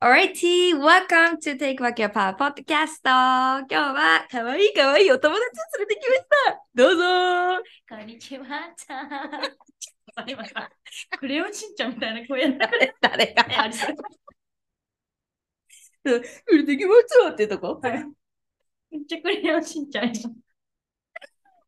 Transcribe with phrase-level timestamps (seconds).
[0.00, 3.02] Alrighty, welcome to Take Back Your Power podcast.
[3.02, 6.62] 今日は可愛い可愛いお友達を連れてきました。
[6.72, 7.02] どうぞ
[7.88, 8.44] こんにちは、
[8.76, 9.08] ちゃん。
[10.30, 10.70] 今さ、
[11.18, 12.68] クレヨンしんちゃんみたいな声やった。
[12.68, 12.94] 誰
[13.34, 13.42] 誰が
[16.04, 17.80] 連れてきましたってとこ？
[17.82, 20.12] めっちゃクレヨンしんちゃんや。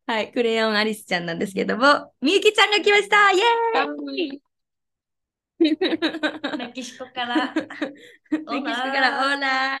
[0.07, 4.41] はい、クレヨンアリスちゃんなんですけども、みゆきちゃんが来ましたイエーイ
[5.61, 7.53] メキシコから。
[7.55, 7.65] メキ
[8.39, 9.79] シコからオーラ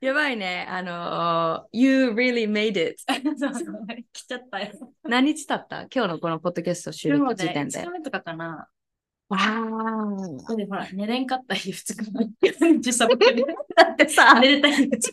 [0.00, 0.66] やばいね。
[0.68, 2.96] あの、You really made it.
[3.38, 4.72] そうそう、来ちゃったよ。
[5.04, 5.86] 何日経った？
[5.94, 7.80] 今日のこのポッドキャスト収録時点で。
[7.80, 8.68] 2日目とかかな。
[9.34, 10.56] わー。
[10.56, 12.80] で、ほら、寝れんかった日2日。
[12.80, 13.44] 時差ボケで。
[13.76, 14.88] だってさ、 寝れた日2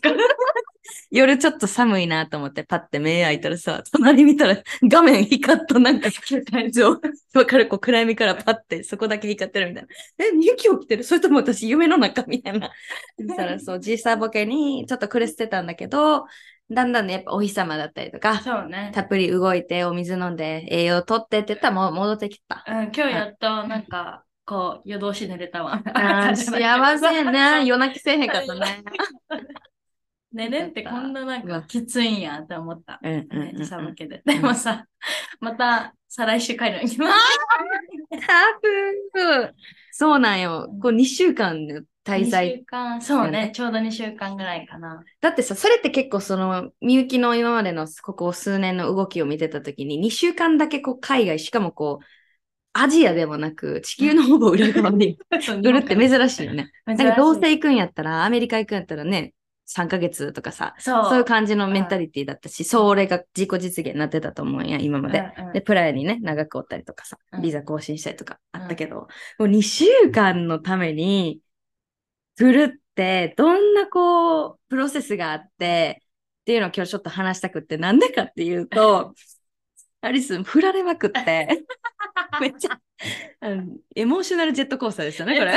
[1.10, 7.00] 夜ちょっと寒いなと思ってパッて目開いたらさ、隣見たら画面光っとなんか、そう
[7.34, 9.88] わかる、こう暗闇からパッてそこだけ光ってるみたいな。
[10.26, 11.04] え、みゆき起きてる？
[11.04, 12.70] それとも私夢の中みたいな。
[13.18, 16.24] そしたらそう、時差ボケにちょっと苦してたんだけど、
[16.72, 18.90] だんだんね、やっぱお日様だったりとか、そうね。
[18.94, 22.64] たっぷり動いてお水飲んで栄養とってって言ったらもう戻ってきた。
[22.66, 25.82] うん、今日やっと、なんか、こう、夜通し寝れたわ。
[25.94, 27.64] あー 幸せやね。
[27.66, 28.82] 夜泣きせえへんかったね。
[30.32, 32.98] 寝れんってこんななんかきついんやって思った。
[33.02, 34.22] うんうんうんうん時差ボケで。
[34.24, 34.86] でもさ、
[35.40, 36.96] また再来週帰るのに。
[36.96, 37.06] タ
[38.62, 39.54] フ
[39.90, 40.68] そうなんよ。
[40.80, 42.64] こう2週間の滞2在
[43.00, 45.02] そうよねね、ちょうど2週間ぐらいかな。
[45.20, 52.04] だってさ、それって結構その、みゆきの今までのここ数年の動きを見てたときに、2週間だけこう海外、しかもこう、
[52.74, 56.70] アジアでもなく、地球のほぼ裏側に 来るって珍しいよね。
[56.86, 59.34] なんかどうせ行くんやったら、アメリカ行くんやったらね、
[59.66, 61.04] 3ヶ月とかさ、そう。
[61.04, 65.18] そういう感じのメンタリティだったし、それが自己実現になってたと思うんや、今まで。
[65.38, 65.52] うんうん。
[65.52, 67.42] で、プライにね、長くおったりとかさう、ん。
[67.42, 69.08] ビザ更新したりとかあったけど、も
[69.40, 71.40] う2週間のために、
[72.38, 76.02] 来るって、どんなこう、プロセスがあって、
[76.42, 79.14] っていうのを今日ちょっと話したくって、なんでかっていうと、
[80.00, 81.64] アリス、振られまくって、
[82.40, 82.80] めっちゃ、
[83.40, 85.52] あのエモーショナルジェットコースターですよね、これ。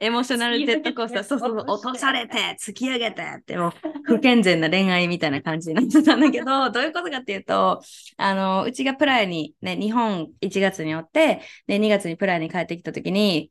[0.00, 3.72] エモーショナルジェットコースター、そうそう落とされて、突き上げてって、もう、
[4.04, 7.82] 不健全な恋愛みたいな感じになってたんだけど、どういうことかっていうと、
[8.16, 13.48] あの、うちがプライにね、日本1月におって、で、2月にプライに帰ってきた時に、ん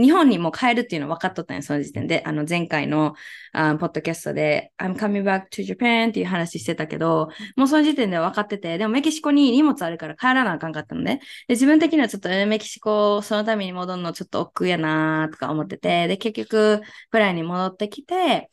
[0.00, 2.22] 日本にもう帰るっていうの分かっとったんよ、その時点で。
[2.24, 3.14] あの、前回の
[3.52, 11.18] あポッドキャストで、I'm coming back to Japan っていう話してたけど、もうその時点では分かってて、でもメキシコに荷物あるから帰らなあかんかったのね。
[11.48, 18.50] で、自分的にはちょっとえーメキシコ、そのために戻るのちょっと億劫やなーとか思ってて、で、結局、プライに戻ってきて、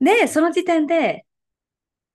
[0.00, 1.26] で、その時点で、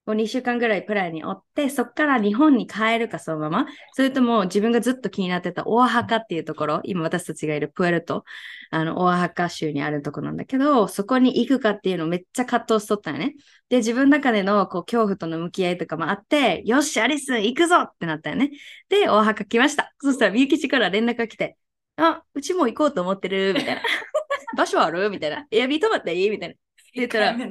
[0.05, 8.25] こう2週間ぐらいプライにおって、そっから日本に帰るかそのまま、それとも自分がずっと気になってたオアハカっていうところ、今私たちがいるプエルト、
[8.69, 13.35] あの、オアハカ州にあるところなんだけど、そこに行くかっていうのをめっちゃ葛藤しとったよね。
[13.69, 18.51] で、自分の中でのこう恐怖との向き合いとかもあって、よし、アリス行くぞってなったよね。
[18.89, 19.93] で、オアハカ来ました。
[19.99, 21.57] そしたら、みゆきちから連絡が来て、
[21.95, 23.81] あ、うちも行こうと思ってる、みたいな。
[24.55, 25.09] 場所ある？
[25.09, 25.47] みたいな。
[25.51, 26.29] エアビー泊まっていい？
[26.29, 26.55] みたいな。
[26.93, 27.49] 言ったらそう。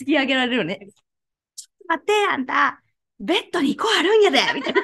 [0.00, 0.88] 突き上げられるよね。
[1.56, 2.82] ちょっと待って、あんた、
[3.18, 4.82] ベッドに1個あるんやでみたいな。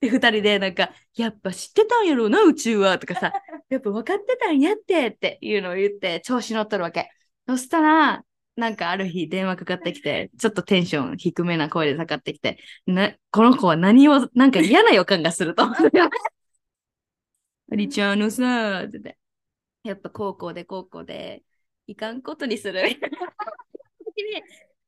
[0.00, 3.32] で、二人でなんか、やっぱ知ってたんやろうな、宇宙はとかさ、
[3.68, 7.10] やっぱ分かってたんやってっていうのを言って、調子乗っとるわけ。
[7.46, 8.24] そしたら、
[8.56, 15.64] なんかある日電話かかってきて、ちょっとテンション低めな声でかかってきて、な、この子は何を、なんか嫌な予感がすると。
[17.72, 19.18] リちゃんあのさ、って言って
[19.84, 21.44] やっぱ高校で高校で、
[21.90, 22.82] いかんことにする。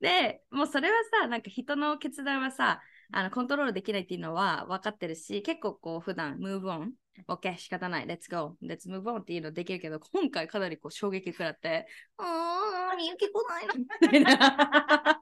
[0.01, 2.81] で、もうそれはさ、なんか人の決断はさ、
[3.13, 6.91] あのコントロールできないっていうのは分かってるし、結構こう普段、move on、
[7.27, 11.89] OK、仕方ない、let's go、let's move on っていうのできるけど、今回かなりこう衝撃食らって、
[12.19, 15.21] あー、みゆき来ないのみたいな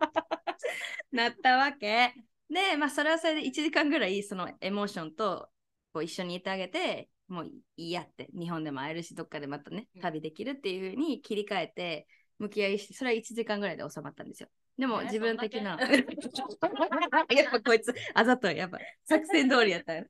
[1.13, 2.15] なったわけ。
[2.51, 5.49] で、まあそれはそれで1時間ぐらいそのエモーションと
[5.93, 12.07] こう一緒にいてあげて、もういいやって、日本でも会えるし、どっかでまたね、旅できるっていうふうに切り替えて、
[12.39, 14.49] 向き合いして、それは1時間ぐらいで収まったんですよ。
[14.77, 15.79] でもえ自分的な。
[17.31, 18.57] やっぱこいつ、あざとい。
[18.57, 20.07] やっぱ作戦通りやったよ。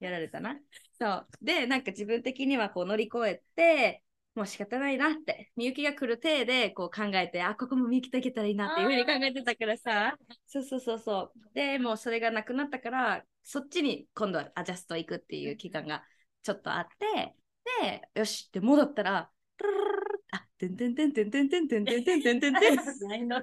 [0.00, 0.58] やられたな。
[0.98, 1.26] そう。
[1.42, 4.02] で、なんか自分的にはこう乗り越えて、
[4.34, 10.16] もう仕方ないなって、みゆきが来る体でこう考えて、あ、ここもみゆきと行けたらいいなっていうふうに考えてたからさ、
[10.46, 11.54] そうそうそうそう。
[11.54, 16.02] で、もうそれがなくなったから、そっちに今度はアジャスト行くっていう期間が
[16.44, 17.34] ちょっとあって、
[17.80, 23.34] で、よしって戻ったら、ルルルルあ、てんてんてんてんてんてんてんてんてんてんてんてん。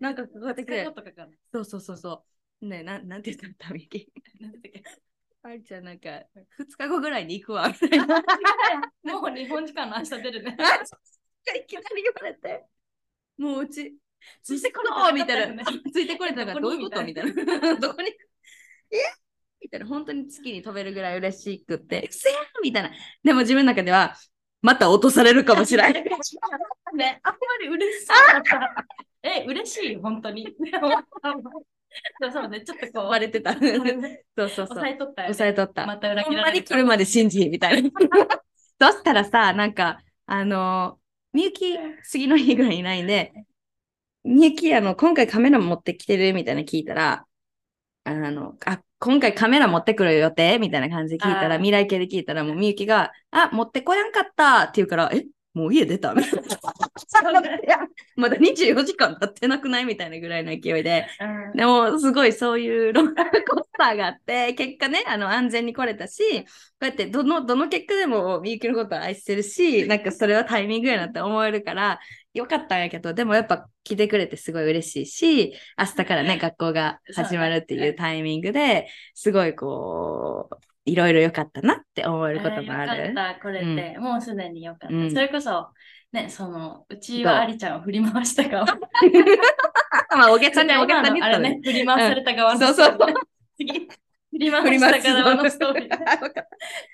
[0.00, 0.92] なんかかかってくるこ。
[0.92, 1.10] とか。
[1.52, 2.24] そうそうそうそ
[2.62, 2.66] う。
[2.66, 4.12] ねなん、なんて言ったのみゆき。
[4.40, 4.82] なんだっけ
[5.42, 6.08] あちゃんなんか、
[6.58, 8.22] 2日後ぐらいに行くわ、みたいな。
[9.02, 10.56] もう日本時間の明日出るね。
[10.56, 12.64] いきなり言われて。
[13.36, 13.94] もううち、
[14.42, 15.62] ついてころみたいな。
[15.64, 17.76] ついてこれたからどういうことみたいな。
[17.76, 18.08] どこに
[18.90, 18.96] え
[19.64, 19.86] みたいな。
[19.86, 22.90] 本当に月に飛べるぐらい嬉しくって、せやみたいな。
[23.22, 24.14] でも自分の中では、
[24.62, 25.92] また落とされるかもしれない。
[25.94, 28.86] ね、あんまり嬉しそうだった。
[29.22, 30.46] え、嬉しい、本当に。
[32.20, 33.52] そうそうね、ちょっとこう、割れてた。
[33.54, 34.66] そうそうそう。
[34.66, 35.34] 抑えとったよ、ね。
[35.34, 35.86] 抑えとった。
[35.86, 36.56] また裏ほん切られる。
[36.56, 37.90] まに来るまで信じ、みたいな。
[38.80, 40.98] そしたらさ、なんか、あの、
[41.32, 43.32] みゆき、次の日ぐらいいないんで、
[44.24, 47.26] みゆき、あの、今回カメラ持ってきてるみたいな聞いたら、
[48.04, 50.58] あの、あ、今回カメラ持ってくる予定？
[50.58, 55.24] みたいな感じで聞いたら、未来系で聞いたら、もうみゆきが、あ、持ってこやんかったって言うから、え、
[55.54, 56.40] もう家出たみたいな。
[58.16, 61.56] まだ24時間経ってなくないみたいなぐらいの勢いで、うん。
[61.56, 66.48] でも、すごいそういうローラーコースターがあって、結果ね、あの、安全に来れたし、こ
[66.82, 72.00] うやってどの、どの結果でもみゆきのことを愛してるし、なんかそれはタイミングやなって思えるから、
[72.34, 83.08] よかったんやけど、でもやっぱ来てくれてすごい嬉しいし、明日からね、学校が始まるっていうタイミングで、すごいこう、いろいろ良かったなって思えることもある。
[83.08, 84.94] よかった、これって、もうすでによかった。
[84.94, 85.68] うんそれこそ、
[86.12, 88.66] ね、その、うちはありちゃんを振り回した側。
[90.16, 92.98] まあ、お客さんにはお客今さんにのあれね、振り回された側のそうそう。
[93.58, 93.88] 次、
[94.34, 95.90] 振り回した側のストーリー。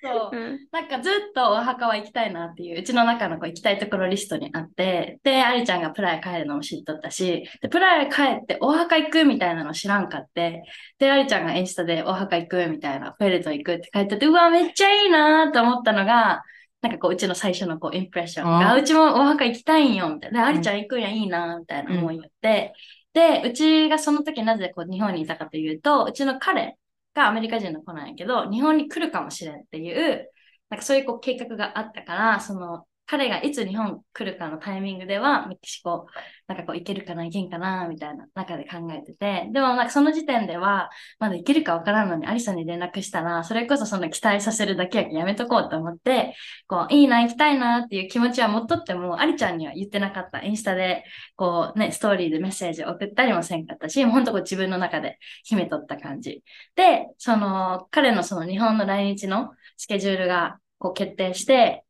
[0.03, 0.37] そう。
[0.37, 0.59] うん。
[0.71, 10.65] なんかずっとお墓は行きたいなっていう、うちの中のこう行きたいところリストにあって、で、ありちゃんがプライ帰るのも知っとったし、で、プライ帰ってお墓行くみたいなの知らんかって、
[10.99, 16.43] で、ありちゃんがインスタでお墓行くみたいな、ペレト行くって書いてて、うわ、めっちゃいいなと思ったのが、
[16.83, 18.45] なんかこう、うちの最初のこう、インプレッション。
[18.47, 20.43] が、あうちもお墓行きたいんよ、みたいな。
[20.45, 22.75] で、ありちゃん行くんや、いいなみたいな思い言って、
[23.13, 26.77] で、うちがその時なぜこう日本にいたかというと、うちの彼
[27.20, 30.31] がアメリカ人の子なんやけど、日本に来るかもしれんっていう、
[30.70, 36.07] なんかそういうこう計画があったから、その彼がいつ日本来るかのタイミングではメキシコ、
[36.47, 46.37] なんかこう行けるかな、行けんかな、みたいな中で考えてて、でもなんかその時点では、まだ行けるかわからんのにアリさんに連絡したら、それこそその期待させるだけやめとこうと思って、
[46.69, 50.45] こう、いいな、行きたいなっていう気持ちは持っとっても、アリちゃんには言ってなかった。
[50.45, 51.03] インスタで、
[51.35, 56.45] こうね、ストーリーでメッセージを送ったりもせんかったし、もうほんとこう自分の中で秘めとった感じ。
[56.77, 61.83] で、その、彼のその日本の来日のスケジュールがこう決定して、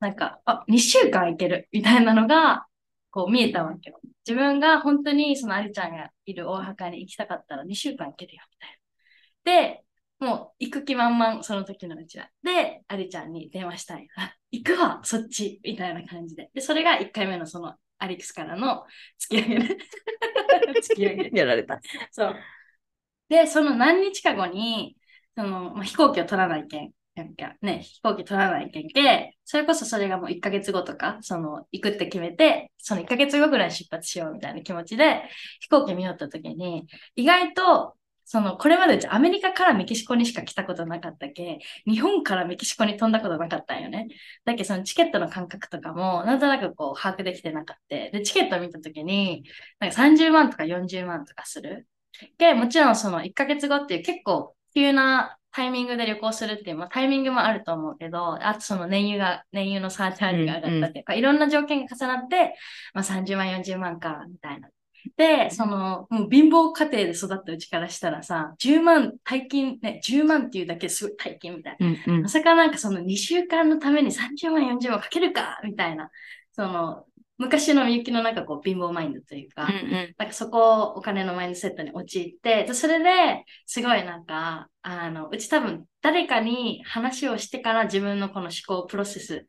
[0.00, 2.66] なんか、あ、2週間行けるみたいなのが、
[3.10, 4.00] こう見えたわけよ。
[4.26, 8.70] 自分が本当にそのアリちゃんがいる大墓に行きたかったら2週間行けるよ、みたい
[9.56, 9.68] な。
[9.68, 9.84] で、
[10.18, 12.28] もう行く気満々、その時のうちは。
[12.42, 14.08] で、アリちゃんに電話したい。
[14.16, 16.50] あ、行くわ、そっち、みたいな感じで。
[16.54, 18.84] で、それが1回目のそのアリックスからの
[19.18, 19.76] 付き上げね。
[20.82, 21.30] 付き上げ。
[21.38, 21.80] やられた。
[22.10, 22.36] そう。
[23.28, 24.96] で、その何日か後に、
[25.36, 26.92] その、まあ、飛行機を取らないけん。
[27.14, 35.22] なんかね、飛行機取らないけんけ、それこそそれがもう1ヶ月後とか、その、行くって決めて、その1ヶ月後ぐらい出発しようみたいな気持ちで、
[35.60, 44.08] 飛行機見よった時に、意外と、その、これまでアメリカからメキシコにしか来たことなかったけ、日本からメキシコに飛んだことなかったんよね。
[44.44, 47.96] だけどそのチケットの感覚とかも、なんとなくこう、把握できてなかった。
[47.96, 49.44] で、チケット見た時に、
[49.78, 51.86] なんか30万とか40万とかする。
[52.38, 62.56] で、もちろんその1ヶ月後っていう結構急なタイミングで旅行するっていう、まあ、タイミングもあると思うけど、あとその燃油が、燃油のサーチャージが上がったっていうか、いろんな条件が重なって、
[62.92, 64.68] まあ、30万、40万か、みたいな。
[65.16, 71.86] で、その、もう貧乏家庭で育ったうちからしたらさ、10万、大金、ね、10万っていうだけですごい大金みたいな。
[71.86, 76.10] うんうんまさかなんかその2週間のために30万、40万かけるかみたいな。
[76.52, 77.04] その、
[77.38, 79.80] 昔のみゆきのなんかこう貧乏マインドというか、
[80.18, 89.46] なんかそこをお金のマインドセットに陥って、でそれですごいなんか、あの、うち多分誰かに話をしてから自分のこの思考をプロセス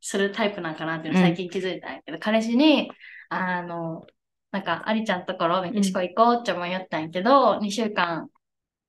[0.00, 2.90] するタイプなんかなっていうのを最近気づいたんやけど、彼氏に、
[3.28, 4.06] あの、
[4.52, 8.28] なんか、アリちゃんのところメキシコ行こうって思いよったんやけど、2週間、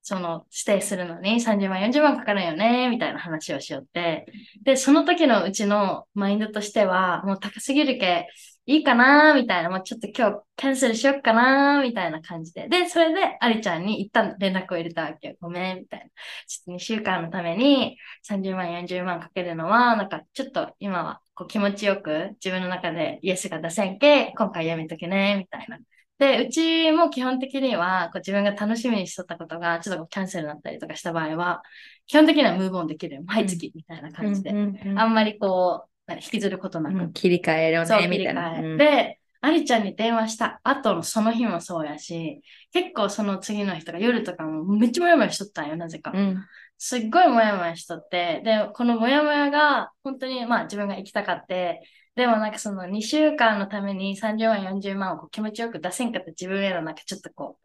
[0.08, 4.26] その、ステイするのに30万、40万かかるよね、みたいな話をしよって。
[4.64, 8.30] で、その時のうちのマインドとしては、もう高すぎるけ、
[8.66, 12.70] いいかなみたいな、もうちょっと今日キャンセルしよっかなみたいな感じで。
[12.70, 15.36] で、それで、ありちゃんに一旦連絡を入れたわけよ。
[15.42, 16.06] ごめん、みたいな。
[16.06, 16.14] ちょ
[16.62, 25.80] っと2週間のために30万、40万かけるのは、なんかちょっと今はこう気持ちよく自分の中でイエスが出せんけ、今回やめとけね、みたいな。
[26.18, 31.62] で、うちも基本的には、こう自分が楽しみにしとったことが、ちょっとキャンセルになったりとかした場合は、
[32.08, 33.22] 基本的にはムーブオンできる。
[33.26, 34.52] 毎月みたいな感じで。
[34.96, 36.98] あんまりこう、引きずることなく。
[36.98, 38.62] うん、切り替えるね、みたいな。
[38.78, 42.42] で、ありちゃんに電話した後のその日もそうやし、
[42.74, 46.12] 結構その次の日とか夜とかもめっちゃもやもやしとったんよ、なぜか。
[46.14, 46.44] うん、
[46.78, 51.82] すっごいもやもやしとって、で、このもやもやが本当にまあ自分が行きたかって、
[52.18, 57.64] でもなんかその2週間のために30万、40万をこう気持ちよく出せんかった自分へのなんかちょっとこう、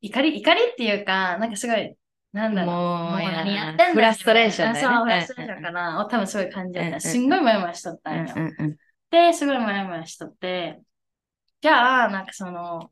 [0.00, 1.96] 怒り、怒りっていうか、なんかすごい
[2.32, 2.74] なんだろう。
[2.74, 4.96] もう、何やってんフラストレーションだよ、ね。
[4.96, 6.04] そう、フラストレーションかな。
[6.04, 7.00] を多分そういう感じだった。
[7.00, 8.34] すんごいもやもやしとったんよ。
[9.10, 10.80] で、すごいもやもやしとって、
[11.60, 12.90] じゃあ、なんかその、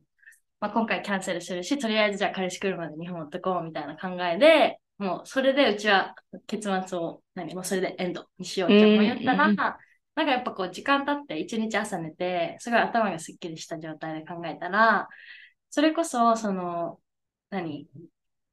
[0.61, 6.15] まあ、今回キャンセルするし、とりあえずじゃあ彼氏来るまで日本持ってこうみたいな考えで、もうそれでうちは
[6.47, 9.79] 結末を、何もうそれでエンドにしようって思ったら、
[10.15, 15.09] なんかやっぱこう時間経って一日朝寝て、すごい頭がすっきりした状態で考えたら、
[15.71, 16.99] それこそ、その、
[17.51, 17.89] 何？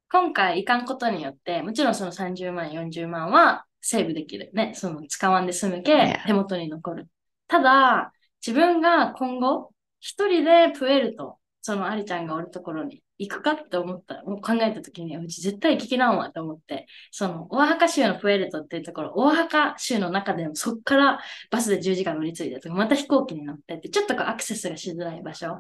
[0.10, 4.52] 今回いかんことによって、もちろんその30万、40万はセーブできる。
[4.54, 4.74] ね。
[4.76, 7.10] その使わんで済むけ、手元に残る。
[7.48, 8.14] ただ、
[8.46, 21.20] 自分が今後、一人でプエルト、そのアリちゃんがおるところに行くかって思った、もう考えたときに、うち絶対行きなんわと思って、その、オアハカ州のプエルトっていうところ、オアハカ州の中でもそっから
[21.50, 25.60] バスで10時間乗り継いでとか、また飛行機に乗ってって、ちょっとこうアクセスがしづらい場所。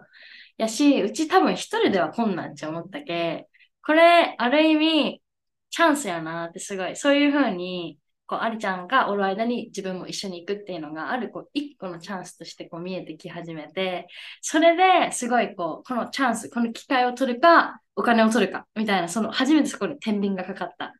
[0.57, 3.47] やし、うち多分一人では困難って思ったけ、
[3.83, 5.21] これ、ある意味、
[5.69, 14.07] チャンスやなってすごい、そういうふうに、こう、ありちゃんがおる間に自分も一緒に行くっていうのが、ある、こう、一個のチャンスとしてこう見えてき始めて、
[14.41, 20.93] それですごい、こう、このチャンス、この機会を取るか、お金を取るか、みたいな、その、初めてそこに天秤がかかった。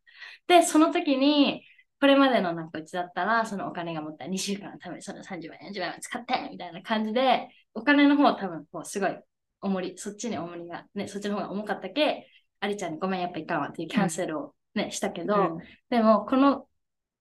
[0.47, 1.63] で、その時に、
[1.99, 9.17] これまでのなんかうちだったら、そのお金が持った2週間のためにその30万、40万使って、みたいな感じで、お金の方多分、こう、すごい
[9.61, 12.27] 重り、そっちに重りが、ね、そっちの方が重かったけ、
[12.59, 15.57] ありちゃんにごめん、やっぱいかんわっていうキャンセルをね、うん、したけど、うん、
[15.89, 16.66] でも、この、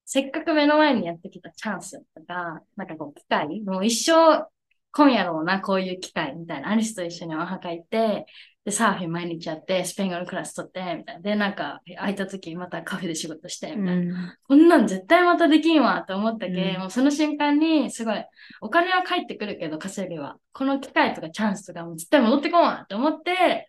[0.07, 4.49] せっかく目の前にやってきたチャンスとか、なんかこう、機会、もう一生、
[4.93, 8.25] 今夜ろうな、こういう機会みたいな、アリスと一緒にお墓行って、
[8.65, 11.21] で、サーフィン毎日やって、スペイン語のクラス取って、みたいな。
[11.21, 14.15] で、なんか、空いた時またカフェで仕事して、みたいな。
[14.15, 18.25] うん、こんなん絶対またできんわ、と思ったけ、うん、もうその瞬間に、すごい、
[18.61, 20.39] お金は返ってくるけど、稼ぎは。
[20.53, 23.69] この機会とかチャンスとかも絶対戻ってこんわ、と思って、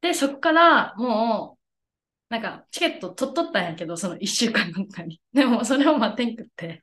[0.00, 1.61] で、そこからもう、
[2.32, 5.20] なんか、チケット取っとったんやけど、その一週間なんかに。
[5.34, 6.82] でも、それを待てんくって、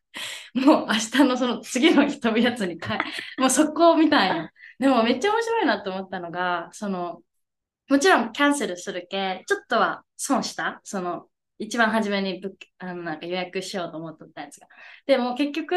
[0.53, 2.89] もう明日のその次の日飛ぶやつに帰、
[3.39, 4.51] もうそこを見たんや。
[4.77, 7.23] でも、めっちゃ面白いなと思ったのが、その、
[7.89, 10.81] もちろんキャンセルするけ、ちょっとは損した。
[10.83, 11.27] その、
[11.57, 14.67] 一番初めにブあのなんか予約しようと思っとったやつが。
[15.07, 15.75] でも結局、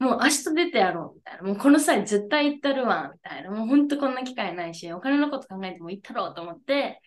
[0.00, 1.42] もう明日出てやろうみたいな。
[1.44, 3.50] もうこの際絶対行ったるわみたいな。
[3.52, 7.00] もうほんとこんな機会ないし、お金のこと考えても行ったろうと思って、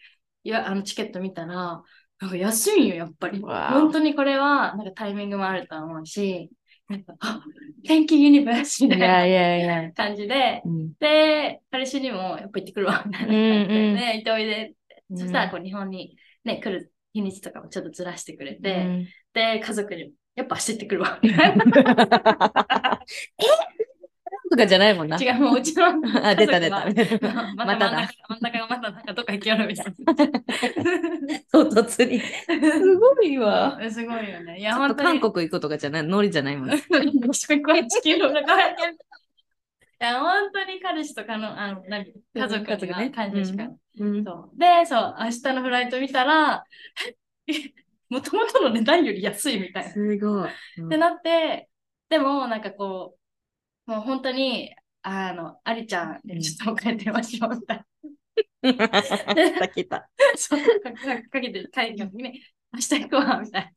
[0.46, 1.82] いや、あのチケット見たら、
[2.20, 3.42] なんか安いんよ、やっぱり。
[3.42, 6.52] 本当にこれは、なんかタイミングもあると思うし、
[6.88, 7.42] なんか、あ、
[7.84, 10.62] 天気ユニバーシみたいな感じで、
[11.00, 13.28] で、彼氏にもやっぱ行ってくるわ、みたいな。
[13.28, 14.74] 感じで、ね、行っておいで。
[15.16, 21.20] そしたらこう日本にね、来る日にちとかもちょっとずらしてくれて、で、家族にもやっぱ走ってくるわ。
[23.40, 23.75] え？
[24.56, 25.18] とかじゃないもんな。
[25.18, 25.86] 違う、もううちの。
[26.24, 26.86] あ、出た出た。
[27.56, 28.10] まただ。
[28.30, 29.94] 真ん中がまたなんかどっか行きよるみたいな。
[31.52, 32.20] 唐突に。
[32.20, 33.80] すごいわ。
[33.90, 34.60] すごいよね。
[34.60, 36.70] いや、本当韓国行くとかじゃない、ノリじゃないもん。
[36.70, 36.72] い
[40.00, 43.70] や、本当に彼氏とかの、あの、何、家族とかね、感じしか、
[44.00, 44.60] うん、そう。
[44.60, 46.64] で、そう、明日のフライト見たら、
[48.10, 49.92] もともとの値段より安いみたいな。
[49.92, 50.50] すごい。
[50.80, 51.70] うん、ってなって、
[52.10, 53.25] でも、なんかこう、
[53.86, 54.74] もう本当に、
[55.04, 59.68] あの、ありちゃんでちょっとお金電話しようみたいな。
[59.70, 60.10] 来た。
[60.36, 60.92] そう、か
[61.30, 62.42] かけて帰る時に、
[62.74, 63.72] 明日行くわ、みたいな。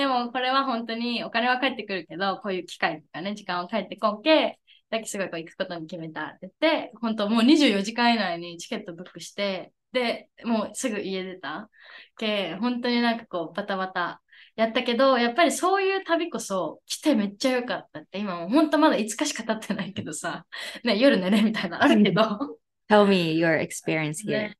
[0.00, 4.58] でも、これは本当にお金は返ってくるけど、こういう機会とかね、時間は返ってこんけ、
[4.90, 6.52] だけすごいこう行くことに決めたって言っ
[6.88, 11.70] て、本当もう24時間以内にチケットブックして、で、もうすぐ家出た。
[12.18, 14.20] け、本当になんかこう、バタバタ
[14.56, 20.46] やったけど、やっぱりそういう旅こそ来てめっちゃ良かったって、今もう本当まだ5日しか経ってないけどさ、
[20.84, 22.22] ね、夜寝れみたいなあるけど。
[22.88, 24.58] Tell me your experience here.、ね、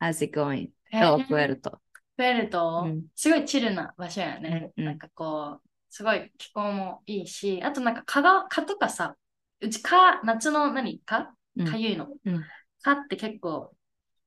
[0.00, 0.68] How's it going?
[0.92, 1.80] えー、プエルト。
[2.16, 4.70] プエルト、うん、すごいチルな場所やね。
[4.76, 9.16] うん、なんかこう、すごい気候もいいし、あとなんか蚊が、蚊とかさ、
[9.60, 11.00] うちか、夏の何？
[11.00, 12.08] かうんかゆいの。
[12.24, 12.44] うん
[12.86, 13.72] かって結構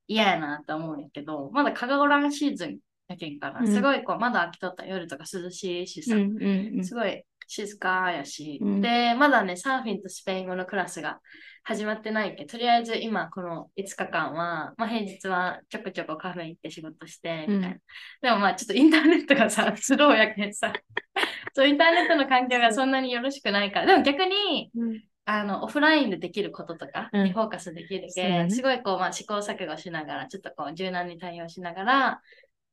[0.06, 2.78] 嫌やなって思うんやけど、まだ蚊がおらんシーズン
[3.10, 3.66] やけんから、うん。
[3.66, 8.80] すごいこう、まだ秋とった夜とか涼しいしさ、うんうんすごい静かやし、うん。
[8.80, 11.18] で、まだね、サーフィンとスペイン語のクラスが
[11.64, 17.68] 始まってないけど、とりあえず今この5日間は、まあ平日はちょこちょこカフェ行って仕事して、みたいな。
[17.68, 17.80] うん
[18.22, 20.72] でもまあちょっとインターネットがさ、 スローやけんさ、
[21.52, 25.02] そう、インターネットの環境がそんなによろしくないから、でも逆に、うん。
[25.26, 27.24] あの、オフラインでできることとかうん。
[27.24, 28.50] にフォーカスできるけ、そうだね。
[28.50, 32.20] すごいこう、まあ試行錯誤しながら、ちょっとこう、柔軟に対応しながら、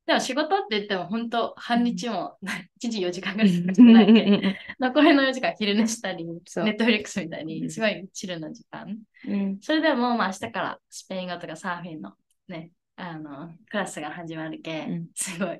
[0.07, 2.37] でも仕事って言っても本当半日も、
[2.79, 8.97] 1日4時間ぐらいしかないけん残りの4時間昼寝したり、ネットフリックスみたいうんに、すごいチルな時間。
[9.27, 12.13] うんそれでも、まあ明日からスペイン語とかサーフィンの
[12.47, 15.59] ね、あの、クラスが始まるけ、うんすごい、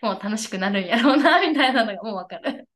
[0.00, 2.66] もう楽しくなるんやろうな、みたいなのがもうわかる。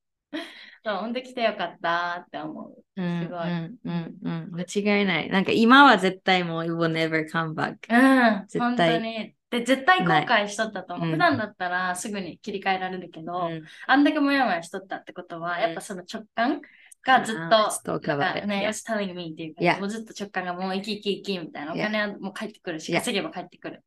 [0.84, 2.84] そう、ほんで来てよかったって思う。
[2.96, 5.30] うんすごいうんうんうん間違いない。
[5.30, 7.76] なんか今は絶対もう it will never come back。
[7.90, 9.34] うん、絶対本当に。
[9.50, 11.10] で、絶対後悔しとったと思う。
[11.12, 16.60] 普段だったらすぐに切り替えられるけど、うんあんだけモヤモヤしとったってことは、うんやっぱその直感
[17.04, 18.68] がずっと、ストーカーばっかりね、Yeah.
[18.68, 19.80] was telling me っていうか、Yeah.
[19.80, 23.84] もうずっと直感がもう生き生き生きみたいな、お.金はもう返ってくるし.稼げば返ってくる。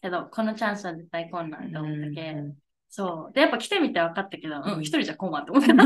[0.00, 2.54] けど、このチャンスは絶対来んなって思ったけ、うん
[2.94, 3.32] そう。
[3.32, 5.72] で、やっぱ来てみて分かったけど、うん、一人じゃ来んわって思った。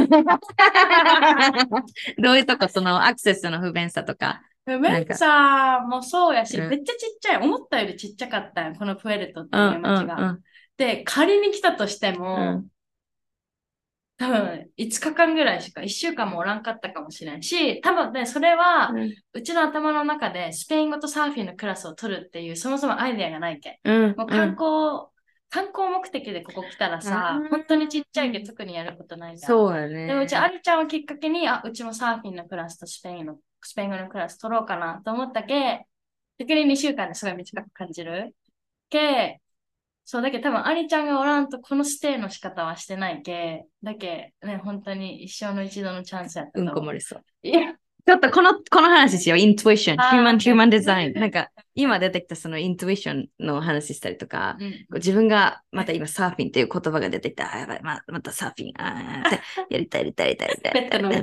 [2.21, 4.43] どういうとこ、そのアクセスの不便さとか。
[4.67, 7.37] めっちゃ、もうそうやし、うんめっちゃちっちゃい。
[7.37, 10.15] 思ったよりちっちゃかったよ、このプエルトってうんいう街が。
[10.17, 10.41] うん
[10.77, 12.67] で、仮に来たとしても、うん
[14.19, 18.91] 多分5日間ぐらいしか、1週間もおらんかったかもしれんし、多分ね、それは、
[19.35, 23.77] うちの頭の中でスペイン語とサーフィンのクラスを取るっていう、そもそもアイデアがないけん。
[23.85, 25.09] うんもう観光、
[25.49, 29.51] 観光目的でここ来たらさうん、本当にちっちゃいけど特にやることないじゃん。
[29.51, 30.07] そうやね。
[30.07, 35.87] でもうち、ありちゃんをきっかけに、あ、うちもサーフィンのクラスとスペインの、スペイン語のクラス取ろうかなと思ったけ、
[36.39, 38.35] 逆に2週間ですごい短く感じる
[38.91, 39.41] け、
[40.05, 46.75] そう、だけど多分ありちゃんがおらんとこのステイの仕方はしてないけ、だけね、本当に一生の一度のチャンスやったとうん。
[46.75, 47.25] こ漏れそう。
[47.43, 47.75] いや、
[48.07, 49.39] ちょっとこの、この話しよう。
[49.39, 49.97] イントゥイション。
[49.97, 51.15] ヒューマン、ヒューマンデザイン。
[51.15, 57.53] なんか、今出てきたそのイントゥイションの話したりとか、うんこう自分がまた今サーフィンっていう言葉が出てきた。
[57.53, 58.73] あやばい、ままたサーフィン。
[58.81, 59.41] あーって
[59.75, 60.73] やりたい、やりたい、やりたい。
[60.73, 61.11] ペットの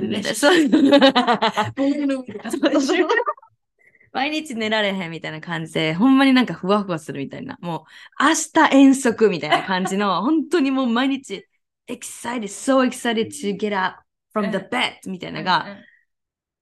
[4.12, 7.56] 毎日寝られへんみたいな感じで、ほんまになんかふわふわするみたいな。
[7.62, 7.86] も
[8.20, 11.46] う、明日遠足みたいな感じの、本当にもう毎日、
[11.88, 14.04] excited, so excited to get up
[14.34, 15.78] from the bed みたいなのが、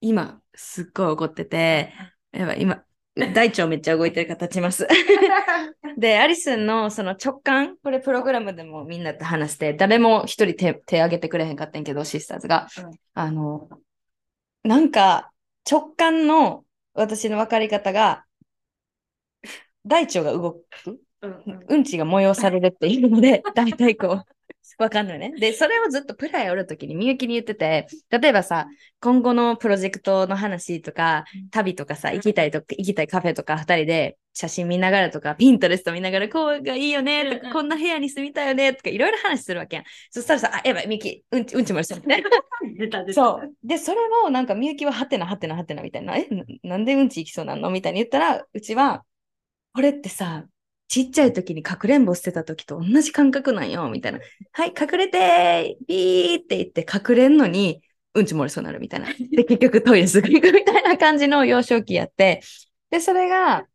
[0.03, 1.95] 今、すっごい怒ってて、
[2.33, 2.85] やばい、今、
[3.15, 4.87] 大腸めっちゃ動いてるから立ちます。
[5.97, 12.67] で、アリスンのその直感、これプログラムでもみんなと話して、誰も一人手手挙げてくれへんかったんやけど、シスターズが。
[12.79, 13.69] うんあの、
[14.65, 15.33] なんか
[15.71, 18.25] 直感の私の分かり方が、
[19.87, 21.01] 大腸が動く。
[21.23, 24.25] うんうんうんちが催されるっていうので、 大体こう、
[24.79, 25.33] わかんないね。
[25.39, 28.67] で、それをずっとプライおるときにみゆきに言ってて、例えばさ、
[29.01, 39.85] 今後のプロジェクトの話とか、旅とかさ、行きたいとか、行きたいカフェとか二人で写真見ながらとか、ピントレスト見ながら、こうがいいよねとか、こんな部屋に住みたいよねとか、いろいろ話するわけやん。
[40.11, 42.23] そしたらさ、あ、やばい、みゆき、うんち、うんちもしてるね。
[42.79, 43.15] 出た出た。
[43.15, 43.55] そう。
[43.63, 49.05] で、それをなんかみゆきははてなはてなはてなみたいな、え、ななんでうんち行きそうなのみたいに言ったら、うちは、
[49.75, 50.47] これってさ、
[50.93, 54.19] ちっちゃい時にかくれんぼしてた時と同じ感覚なんよ、みたいな。
[54.53, 57.81] はい、隠れてー、ビーって言って隠れんのに、
[58.13, 59.07] うんち漏れそうになるみたいな。
[59.33, 62.43] で、結局トイレすぐ行くみたいな感じの幼少期やって、
[62.91, 63.67] で、それが、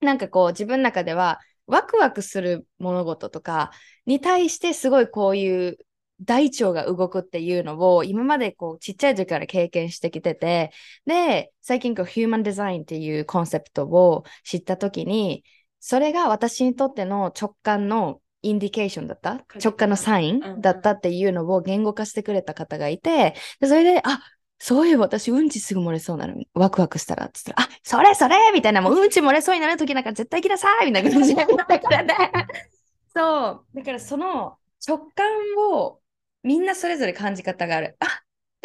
[0.00, 3.72] なんかこう自分の中では、ワクワクする物事とか
[4.06, 5.78] に対してすごいこういう
[6.20, 10.70] 大腸が動くっていうのを今までこうちっちゃい時から経験してきてて、
[11.06, 15.42] で、最近こうヒューマンデザインっていうコンセプトを知った時に、
[15.84, 24.20] それが私にとっての直感のインディケーションだった直感のサインだったっていうのを言語化してくれた方がいて、でそれで、あ
[24.60, 26.40] そういえば私うんちすぐ漏れそうなの。
[26.54, 32.14] ワクワクしたらって言ったら、あそれそれみたいな、もううんち漏れそうになる時なんか絶対来なさいみたいな感じで言ってくれて。
[33.12, 33.66] そう。
[33.74, 35.26] だからその直感
[35.74, 35.98] を
[36.44, 37.96] みんなそれぞれ感じ方がある。
[37.98, 38.06] あ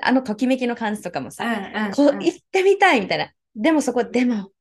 [0.03, 1.45] あのときめきの感じとかもさ、
[1.95, 3.31] こう行ってみたいみたいな。
[3.55, 4.51] でもそこ、でも、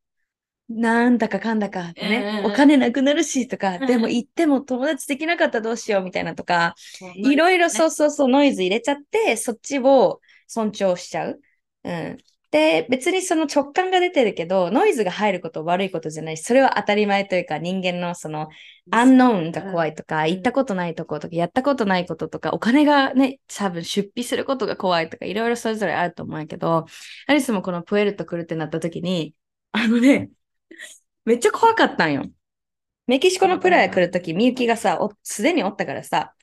[0.68, 3.86] なんだかかんだか、ね、うんお金なくなるしとか、うん。
[3.86, 11.40] でも行っても友達できなかったらどうしようみたいなとか、うんいろいろそうそうそうノイズ入れちゃって、そっちを尊重しちゃう。
[11.84, 12.18] うん。
[12.50, 18.48] で、別にその直感が出てるけど、ノイズが入ること悪いことじゃないし、それは当たり前というか、人間のその、
[18.90, 26.86] アンノーンが怖いとか、行ったことないとことか、やったことないこととか、お金がね、多分出費することが怖いとか、いろいろそれぞれあると思うけど、
[27.26, 29.34] アリスもこのプエルト来るってなった時に、
[29.72, 30.30] あのね、
[31.24, 32.24] めっちゃ怖かったんよ。
[33.06, 36.34] メキシコのプラヤ来るとき、みゆきがさ、すでにおったからさ、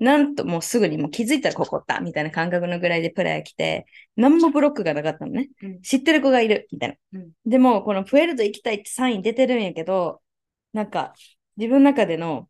[0.00, 3.86] なんともうすぐにもう気づいたらここだみたいな感覚のぐらいでプラヤ来て、
[4.16, 5.48] 何もブロックがなかったのね。
[5.62, 7.20] うん知ってる子がいるみたいな。
[7.20, 10.20] うんでも、このプエルト行きたいってサイン出てるんやけど、
[10.72, 11.14] なんか
[11.56, 12.48] 自分の中での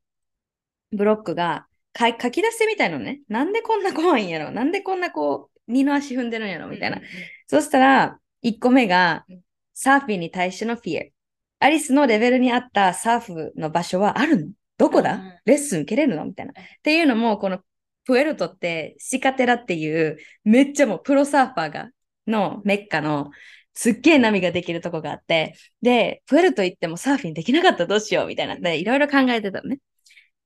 [0.93, 3.21] ブロックがか書き出せみたいのね。
[3.29, 7.01] なんでこんな怖いんやろなんでこんなこう、二の足踏んでるんやろみたいな。
[7.47, 9.41] そしたら、1個目がうん、
[9.75, 11.18] サーフィンに対してのフィア。
[11.61, 14.53] アリスのレベルに合ったサーフの場所はあるの？
[14.77, 16.25] どこだ、うんレッスン受けれるの？
[16.25, 16.53] みたいな。
[16.53, 17.61] っていうのも、この
[18.05, 21.91] プエルトってシカテラっていう、めっちゃもうプロサーファーが、
[22.27, 23.31] のメッカの、
[23.75, 28.57] すっげえ波ができるとこがあって、で、プエルト行ってもサーフィンできなかったらどうしようみたいな。
[28.57, 29.79] で、いろいろ考えてたのね。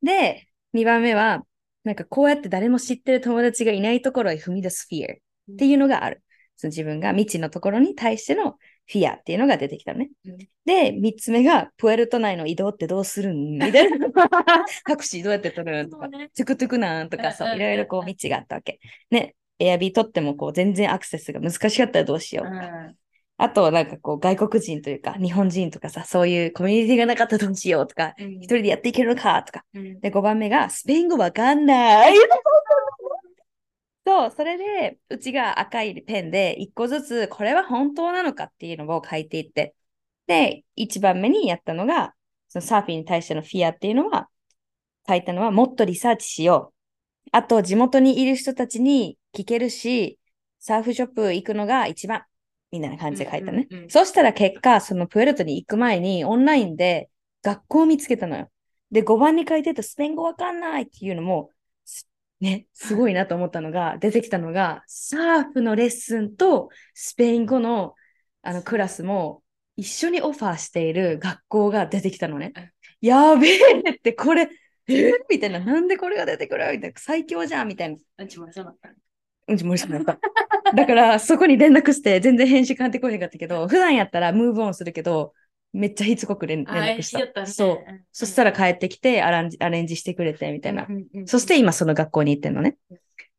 [0.03, 1.43] で、2番目は、
[1.85, 6.23] なんかこうやって誰も知ってる友達がいないところへ踏み出すフィアっていうのがある。
[6.57, 8.57] その自分が未知のところに対しての
[8.93, 10.11] フィアっていうのが出てきたのね。
[10.27, 13.55] うんで、3つ目が、プエルト内の移動ってどうするん？
[13.59, 14.07] みたいな。
[14.87, 15.91] タクシーどうやって取るん？
[15.91, 17.09] とかね、トゥクトゥクなん？
[17.09, 18.79] とか、そうう、んうんいろいろこう道があったわけ。
[19.11, 22.93] ね、エアビー取ってもこう全然アクセスが難しかったらどうしようとか。
[23.39, 29.43] あとはなんかこう外国人というか日本人とかさ、そういうコミュニティがなかったらどうしようとか、うん一人でやっていけるのか？
[29.43, 29.65] とか。
[29.75, 32.15] うんで、5番目がスペイン語わかんない。
[34.05, 39.75] そう、それで、うちが赤いペンで一個ずつこれは本当なのかっていうのを書いていって。
[40.27, 42.15] で、1番目にやったのが、
[42.49, 44.29] そのサーフィンに対してのフィアっていうのは、
[45.09, 46.73] 書いたのはもっとリサーチしよ
[47.27, 47.29] う。
[47.33, 50.19] あと、地元にいる人たちに聞けるし、
[50.59, 52.25] サーフショップ行くのが一番。
[52.73, 53.69] みたいな感じで書いたね。
[53.71, 57.11] うんうんうんそしたら結果、そのプエルトに行く前にオンラインで
[57.43, 58.51] 学校を見つけたのよ。
[58.91, 61.62] で、5番に書いてたスペイン語わかんないっていうのも、す
[62.43, 67.95] ね、すごいなと思ったのが、 出てきたのが、サーフのレッスンとスペイン語の
[68.43, 69.45] あのクラスも
[69.77, 72.53] 一緒にオファーしている学校が出てきたのね。
[73.01, 74.51] やべえって、これ、
[74.89, 74.93] え？
[74.93, 76.73] ーみたいな、なんでこれが出てくる？
[76.73, 77.97] みたいな、最強じゃんみたいな。
[78.19, 78.93] うちもそうだった。
[79.47, 80.19] うんちもしくなった。
[80.75, 85.35] だから、そこに連絡して、全然返信返ってこへんかったけど、普段やったらムーブオンするけど、
[85.73, 87.27] めっちゃしつこく連絡した。
[87.29, 87.93] たねそう。
[87.93, 90.87] んそしたら帰ってきてアランジ、アレンジしてくれて、みたいな。
[90.89, 92.77] うんうんうんそして今その学校に行ってんのね。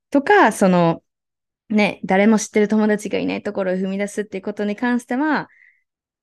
[0.09, 1.03] とか、その、
[1.69, 5.49] ね、誰も知ってる友達がいないところを踏み出すっていうことに関しては、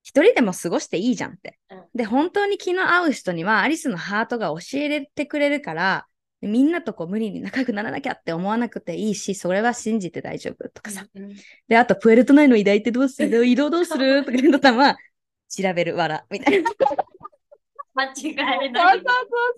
[0.03, 1.85] 一人でも過ごしていいじゃんってうん。
[1.94, 6.07] で、本当に気の合う人には、アリスのハートが教えてくれるから、
[6.42, 11.07] みんなとこう無理に仲良くならなきゃって思わなくていいし、それは信じて大丈夫とかさ。
[11.14, 11.37] うんうん
[11.68, 13.44] で、あと、プエルト内の移動ってどうする？
[13.46, 14.25] 移動どうする？
[14.25, 14.96] とか言うとたま、
[15.51, 16.71] 調べる、わら、みたいな。
[17.95, 18.71] 間違いそうない。
[18.71, 19.03] そうそう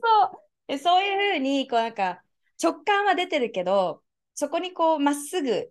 [0.02, 0.42] そう。
[0.68, 2.22] でそういうふうに、こうなんか、
[2.62, 4.02] 直感は出てるけど、
[4.34, 5.70] そこにこう、まっすぐ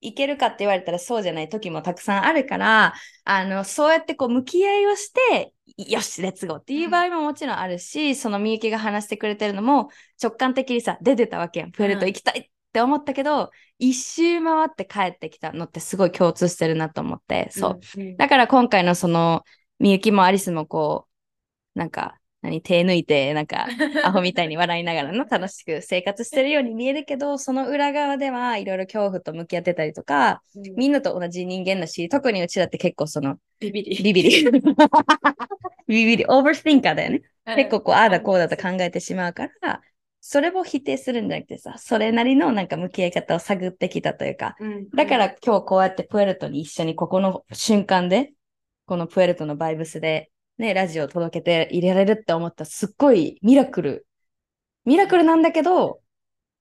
[0.00, 9.90] 行けるかって言われたらそうじゃない時もたくさんあるから、あの、そうやってこう、向き合いをして、よし、レッツゴーっていう場合ももちろんあるし、そのみゆきが話してくれてるのも
[10.22, 11.72] 直感的にさ、出てたわけやん。
[11.72, 18.00] プエルト行きたいって思ったけど、一周回って帰ってきたのってすごい共通してるなと思って、そう。
[18.00, 18.16] うん。
[18.16, 19.42] だから今回のその、
[19.78, 21.06] みゆきもアリスもこ
[21.74, 23.66] う、なんか、何、手抜いて、なんか、
[24.04, 34.02] アホみたいに笑いながらの楽しく生活してるように見えるけど、その裏側ではいろいろ恐怖と向き合ってたりとか、うんみんなと同じ人間だし、特にうちだって結構その、ビビり。
[34.02, 34.50] ビビり。
[35.88, 37.22] ビビり、オーバーシンカーだよね。
[37.56, 39.80] 結構こう、ああだこうだと考えてしまうから、
[40.20, 48.32] それを否定するんじゃなくてさ、それなりのなんか向き合い方を探ってきたというか、うんだから今日こうやってプエルトに一緒にここの瞬間で、
[48.88, 54.06] このプエルトのバイブスで、ね、ラジオを届けて入れられるって思ったらすっごいミラクル。
[54.86, 56.00] ミラクルなんだけど、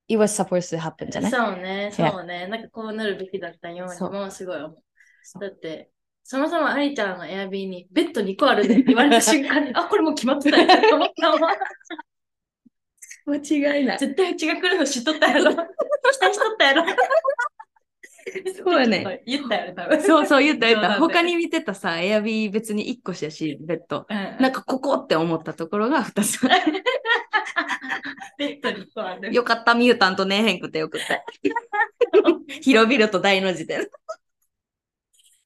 [0.10, 1.32] it was supposed to happen じゃない？
[1.32, 2.48] そうね、そうね。
[2.48, 5.40] なんかこうなるべきだったようにもすごい思う。
[5.40, 5.90] だって、
[6.24, 11.40] そもそもアリちゃんのエアビーにベッド2個あるねって言われた瞬間に、 あ、これもう決まってたよって思ったわ。
[13.26, 13.36] 間
[13.78, 13.98] 違いない。
[13.98, 15.52] 絶対うちが来るの知っとったやろ。
[15.52, 16.84] 期待しとったやろ。
[18.64, 19.22] そうやね。
[19.26, 20.02] 言ったよね、多分。
[20.02, 21.00] そうそう言った言った。
[21.00, 24.06] 他に見てたさ、エアビー別に1個しやし、ベッド。
[24.10, 24.38] うん。
[24.40, 26.40] なんかここって思ったところが2つ。
[28.38, 29.34] ベッド2個ある。
[29.34, 31.24] よかった、ミュータントねえへんくてよくて。
[32.62, 33.90] 広々と大の字で。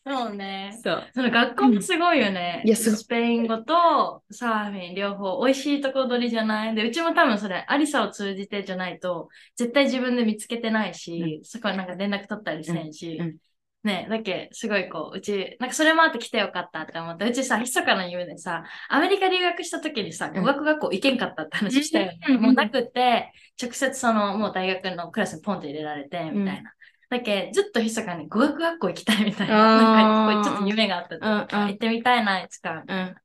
[0.04, 0.80] そうね。
[0.84, 1.10] そう。
[1.14, 2.64] その学校もすごいよね。
[2.74, 6.76] いスペイン語とサーフィン両方美味しいとこ取りじゃない。
[6.76, 13.28] で、うちも多分それ、アリサを通じてじゃないと、絶対自分で見つけてないし、そこはなんか連絡取ったりせんし、うん。
[13.28, 13.38] うん。
[13.84, 22.20] ね、だけ、すごいこう、うち、なんかそれもあって来てよかったって思って、うちさ、密かな夢でさ、アメリカ留学した時にさ、語学学校行けんかったって話したよね。
[22.30, 22.42] うん。
[22.42, 26.72] もうなくて、直接その、もう大学のクラスにポンと入れられて、みたいな。
[27.12, 32.84] だけ、ずっと密かに語学学校行きたいみたいな、なんか、ちょっと夢があったうか、うんうん行ってみたいな、いつか。
[32.88, 33.16] うん。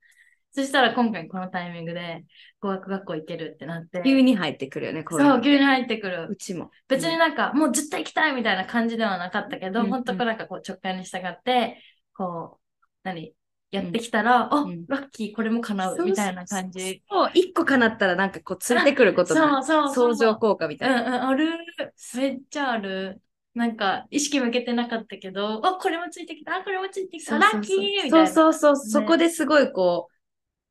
[0.51, 2.25] そしたら今回このタイミングで
[2.61, 6.37] 語学学校行けるってなって、急に入ってくるよね、こういうのそう、急に入ってくるう。
[6.37, 6.71] ちも。
[6.89, 11.81] 別になんか、もう絶対行きたいみたいな感じではなかったけど、うん本当なんかこう直感に従って、
[12.15, 13.35] こう、何
[13.71, 17.03] やってきたら、あ、うんラッキー、これも叶うみたいな感じ。
[17.09, 20.15] そう、一個叶ったらなんかこうついてくること そうがそうそう。
[20.17, 21.03] 相乗効果みたいな。
[21.03, 21.47] うんうん、ある。
[22.17, 23.21] めっちゃある。
[23.57, 28.27] なんか、意識向けてなかったけど、あ、これもついてきた、あ、これもついてきた、ラッキーみたいな。
[28.27, 30.15] そうそうそう、ねそこですごいこう、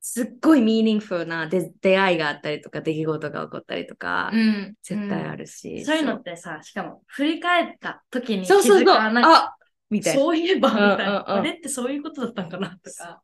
[0.02, 4.76] すっごいミーニングフルな出出会いがあったりとか、出来事が起こったりとか、うん。
[4.84, 5.38] 絶対ある。
[5.40, 5.84] るし。
[5.84, 8.82] そういうのってさ、しかも、振り返った時に気そうそうそう。
[8.84, 9.56] づかなあ
[9.90, 10.22] みたいな。
[10.22, 10.94] そういえば、みたいな。
[10.94, 13.24] うんうんうんあれってそういうことだったんかな、とか。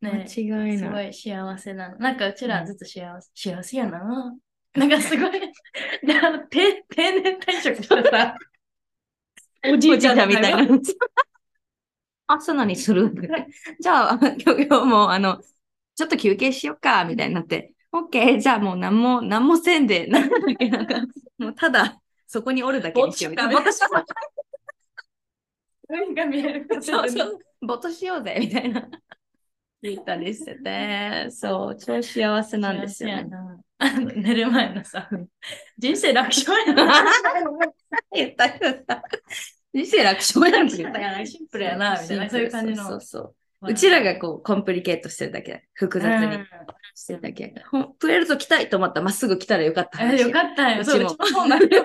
[0.00, 0.26] ね。
[0.36, 0.78] 間違いない。
[0.78, 1.98] すごい幸せなの。
[1.98, 4.34] なんかうちらずっと幸せ、幸せやな。
[4.74, 5.30] なんかすごい、
[6.06, 8.36] であの定定年退職してさ、
[9.64, 10.66] おじいちゃんみたいな。
[12.26, 13.12] 朝何する
[13.80, 15.42] じゃあ、今日もあの、
[15.96, 21.00] ちょっと休憩しようか、みたいになって、オッケー、じゃあもう何も、何もせんで、なんだっけ、なんか、
[21.38, 23.52] もうただ、そこにおるだけにしようみたいな。
[23.54, 23.80] ぼっとし
[25.88, 28.88] 海が見えるからそうそう、ぼーっとしようぜ、みたいな。
[29.82, 33.30] 言ったりしてて、そう、超幸せなんですよね。
[34.14, 35.08] 寝る前のさ、
[35.78, 37.04] 人生楽勝やな。
[38.12, 39.02] 言った言った。
[39.72, 41.26] 人生楽勝やんって言った。
[41.26, 42.82] シンプルやな、みたいな、そういう感じの。
[42.82, 43.70] そうそうそう。
[43.70, 45.66] うちらがこう、コンプリケートしてるだけ。
[45.74, 46.46] 複雑にうん
[46.94, 47.54] してるだけ。
[47.70, 50.04] ほんプエルト来たいと思ったらまっすぐ来たらよかった。
[50.14, 50.84] よかったよ。
[50.84, 51.84] そう、うちもそうなんだよ。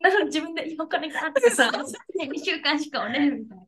[0.00, 1.70] だから自分で今からってさ、
[2.18, 3.64] 2週間しかおれんみたいな。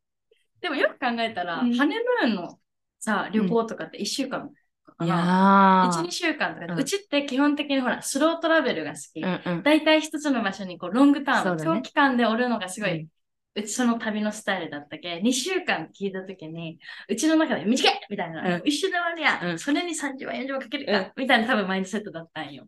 [0.61, 2.59] でもよく考えたら、うんハネムーンの
[3.01, 4.51] さ、旅行とかって1週間
[4.99, 5.85] かいな。
[5.85, 6.79] や1、2週間とかで、うん。
[6.81, 9.23] うちって基本的にほら、スロートラベルが好き。
[9.23, 9.41] ー。
[9.47, 9.63] うんうん。
[9.63, 11.81] 大体一つの場所にこうロングターム、そうだね。
[11.81, 13.09] 長期間でおるのがすごい、う
[13.57, 13.65] うん。
[13.65, 18.63] ちその旅のスタイルだったけ、2週間聞いたときに、うちの中で短いみたいな、うん。
[18.65, 19.59] 一緒で終わりや、うん。
[19.59, 22.67] それに30万、40万かけるか、みたいな多分マインドセットだったんよ。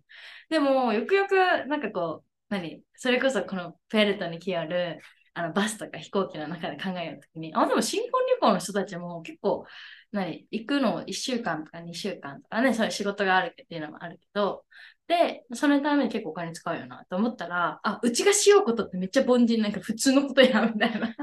[0.48, 1.34] でも、よくよく、
[1.68, 2.82] なんかこう、何？
[2.96, 5.00] それこそこのプエルトに来よる、
[5.34, 9.64] あのバスとか飛行機の中で考えるときに、あ、でも新婚旅行の人たちも結構、
[10.12, 14.64] 何行くの1週間とか2週間とかね、そういう仕事があるっていうのもあるけど、
[15.06, 21.14] で、そのために結構お金使うよなと思ったら、あ、うちがしようことってめっちゃ凡人なんか普通のことや、みたいな。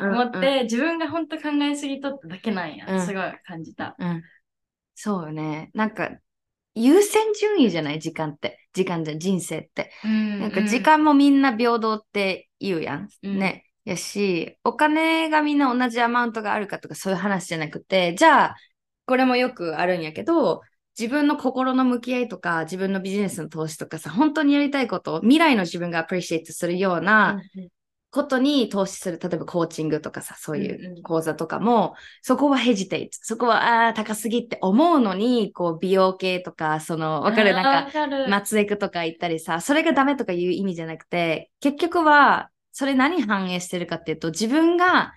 [0.00, 2.86] 思って、自分が本当考えすぎとっただけなんや。
[2.88, 3.96] うんすごい感じた。
[3.98, 4.22] うん。
[4.94, 5.70] そうよね。
[5.74, 6.10] なんか、
[6.74, 8.00] 優先順位じゃない？
[8.00, 8.58] 時間って。
[8.72, 9.92] 時間じゃん人生って。
[10.04, 13.08] うんなんか時間もみんな平等って言うやん。
[13.22, 13.64] うんね。
[13.84, 18.56] やし、お金がみんな同じアマウントがあるかとかそういう話じゃなくて、じゃあ、
[19.06, 20.62] これもよくあるんやけど、
[20.98, 27.38] 自分の心の向き合いとか、自分のビジネスの投資とかさ、本当にやりたいことを、未来の自分がアプリシエイトするような
[28.10, 37.52] ことに投資する、例えばコーチングとかさ、そういうんううん講座とかも、そこはヘジテイト、そこは、ああー、高すぎって思うのに、こう、美容系とか、その、わかる？
[37.52, 37.90] なんか。
[38.30, 45.12] 松江区とか行ったりさ、それがダメとかいう意味じゃなくて、結局は、それ何反映してるかっていうと、自分が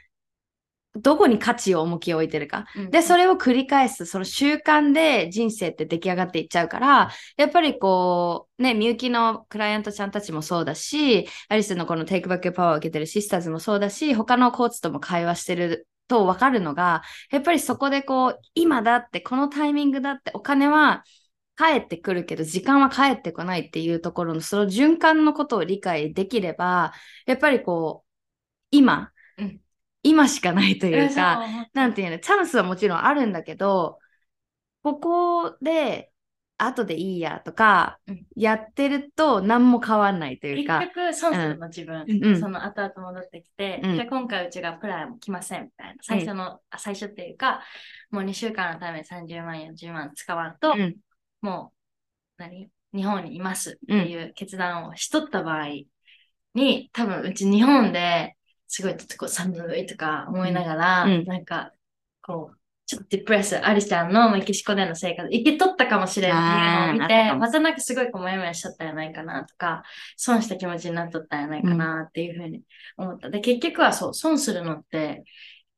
[0.93, 2.65] どこに価値を重きを置いてるか。
[2.75, 21.03] うんで、それを繰り返す、その習慣で人生って出来上がっていっちゃうから、やっぱりこう、ね、みゆきのクライアントちゃんたちもそうだし、アリスのこの Take Back Your Power を受けてるシスターズもそうだし、他のコーチとも会話してると分かるのが、やっぱりそこでこう、今だって、このタイミングだって、お金は
[21.57, 26.93] 帰ってくるけど、時間は帰ってこないっていうところの、その循環のことを理解できれば、
[27.25, 28.07] やっぱりこう、
[28.69, 29.59] 今、うん。
[30.03, 33.97] 今しかないというか、そうなんていうの、チャンスはもちろんあるんだけど、
[34.83, 36.11] ここで、
[36.59, 40.79] 後でいいやとかうん、やってると何も変わんないというか。
[40.79, 42.05] 結、局、損するの、自分。
[42.07, 43.95] うんその後々戻ってきて、うん。
[43.95, 45.95] じゃあ今回うちがプライも来ませんみたいな。
[46.01, 47.61] 最初の、あ最初っていうか、
[48.09, 50.95] もう2週間のために30万円、10万使わんと、うん
[51.41, 51.71] も
[52.39, 52.69] う、何？
[52.93, 55.67] 日本にいますっていう決断をしとった場合
[56.53, 58.35] に、多分うち日本で
[58.67, 61.25] すごいちょっとこう寒いとか思いながら、うん。
[61.25, 61.71] なんか、
[62.21, 69.83] こう、ちょっとディプレス、アリちゃんのメキシコでの生活、生きとったかもしれんっていうのを見て、またなんかすごいこう、もやもやしちゃったんやないかなとか、
[70.15, 72.61] 損した気持ちになっとったんやないかなっていうふうに
[72.95, 73.29] 思った。
[73.29, 75.25] で、結局はそう、損するのって、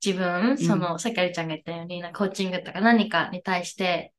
[0.05, 4.13] 自分、その、さっきアリちゃんが言ったように、なコーチングとか何かに対して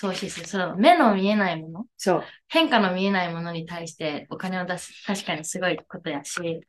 [0.00, 2.22] 投資する、その目の見えないもの、そう。
[2.48, 6.60] 変化の見えないものに対してお金を出す、確かにすごいことやし、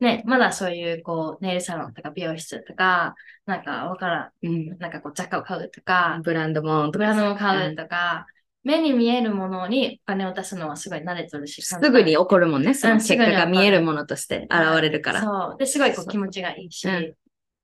[0.00, 4.78] ね、まだそういう、こう、ネイルサロンとか美容室とか、なんかわからん、うん。
[4.78, 6.90] なんかこう、雑貨を買うとか、ブランドも。
[6.92, 8.26] ブランドを買うとか、
[8.62, 12.74] 目に見えるものにお金を出すのはすごい慣れてるし、すぐに起こるもんね。
[12.74, 15.22] その結果が見えるものとして現れるから。
[15.22, 15.56] そう。
[15.58, 17.14] で、すごいこう気持ちがいいし、うん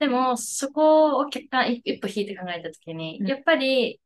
[0.00, 4.00] でも、そこを結果一歩引いて考えたときに、やっぱり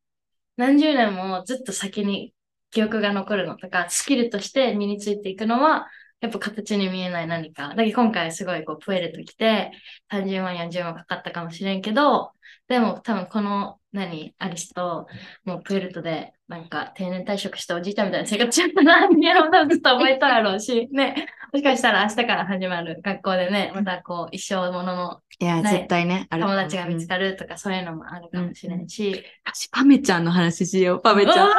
[0.58, 2.34] 何十年もずっと先に
[2.70, 5.88] 記憶が残るのとか、スキルとして身についていくのは、
[6.20, 7.70] やっぱ形に見えない何か。
[7.70, 9.72] だけど今回すごいこう、プエルと来て、
[10.10, 12.32] 30万、40万かかったかもしれんけど、
[12.68, 15.07] でも多分この、何、アリスと、
[15.44, 26.26] もうプエルトで、なんか定年退職したおじいちゃんみたいな生活しちゃったな、みたいなことをずっと思えたやろうし、 ね、もしかしたら明日から始まる学校でね、またこう、一生もののいや、ね絶対ね。
[26.31, 27.09] 友達が見つる。
[27.09, 31.00] かるとか、そういうのもあるかもしれんし、私、パメちゃんの話しよう。
[31.00, 31.50] パメちゃん。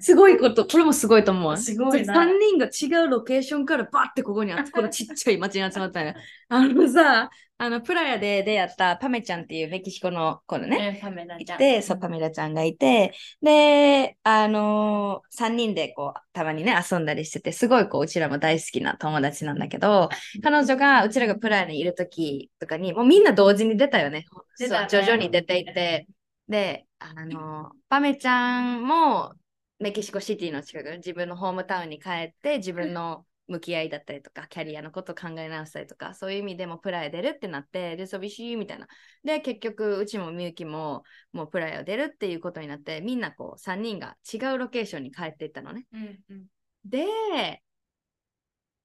[0.00, 0.66] すごいこと。
[0.66, 1.56] これもすごいと思う。
[1.56, 6.14] すごいな3人が違うロケーションからバッてここにあこのちっちゃい町に集まったんや。
[6.48, 11.58] あのさ、あの、プラヤで出会ったパメちゃんっていうメキシコの子のね、ね、パメラちゃん。
[11.58, 20.08] で、そう、パメラちゃんがいて、で、あのー、3人でこう、たまにね、遊んだりしてて、すごいこう、うちらも大好きな友達なんだけど、
[20.42, 24.26] 彼女が、うちらがプライにいる時とかに、もうみんな同時に出たよね。
[24.58, 26.08] 出たね徐々に出ていって、
[26.52, 29.32] で、あのー、パメちゃんも、
[29.78, 38.86] メキシコシティの近く、自分のホームタウンに帰って、自分の向き合いだったりとか、キャリアのことを考え直したりとか、そういう意味でもプライ出るってなって、で、寂しいみたいな。
[39.24, 45.86] で、結局、うちもみゆきも、もうプライを出るっていうことになって、みんなこう、3人が違うロケーションに帰っていったのね。
[45.94, 46.46] うんうん。
[46.84, 47.06] で、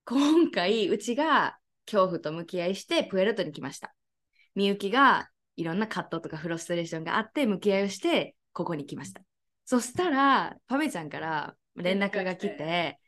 [0.06, 3.94] 今回、うちが恐怖と向き合いして、プエルトに来ました。
[4.56, 9.22] みゆきがいろんな葛藤とかフロストレーションがあって、向き合いをして、ここに来ました。
[9.66, 13.00] そしたら、パメちゃんから連絡が来て、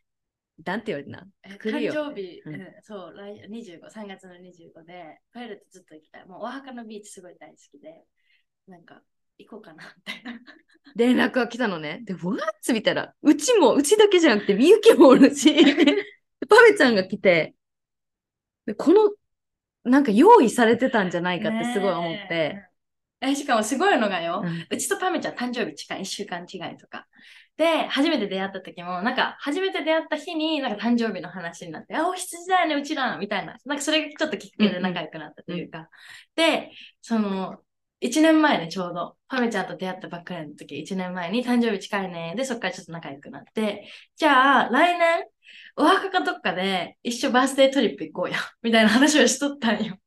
[0.65, 1.25] なんて言われた
[1.69, 6.25] 誕生日、うんうんそう、来25、3月の25で、パイルとずっと行きたい。
[6.25, 8.03] もうお墓のビーチすごい大好きで、
[8.67, 9.01] なんか、
[9.37, 10.39] 行こうかな、みたいな。
[10.95, 12.01] 連絡が来たのね。
[12.03, 12.39] で、what?
[12.73, 15.53] 見たら、うちも、うちだけじゃなくて、みゆきもおるし、
[16.49, 17.55] パメちゃんが来て、
[18.65, 19.11] でこの、
[19.83, 22.69] なんか用意されてたんじゃないかってすごい思って、ね
[23.21, 23.29] え。
[23.31, 27.07] えしかもすごいのがよ、うんうちとパメちゃん誕生日近い、1週間違いとか。
[27.57, 33.57] で、初めて出会った時も、なんか、初めて出会った日に、なんか誕生日の話になって、あ、お羊だよね、うちら、みたいな。
[33.65, 35.89] なんかそれがちょっときっかけで仲良くなったというか。
[36.35, 37.57] で、その、
[37.99, 42.33] 1年前ね、ちょうど、パメちゃんと出会ったばっかりの時、1年前に誕生日近いね。
[42.37, 45.25] で、そっからちょっと仲良くなって、じゃあ、来年、
[45.75, 49.97] お墓かどっかで一緒バースデートリップ行こうや、 みたいな話をしとったんよ。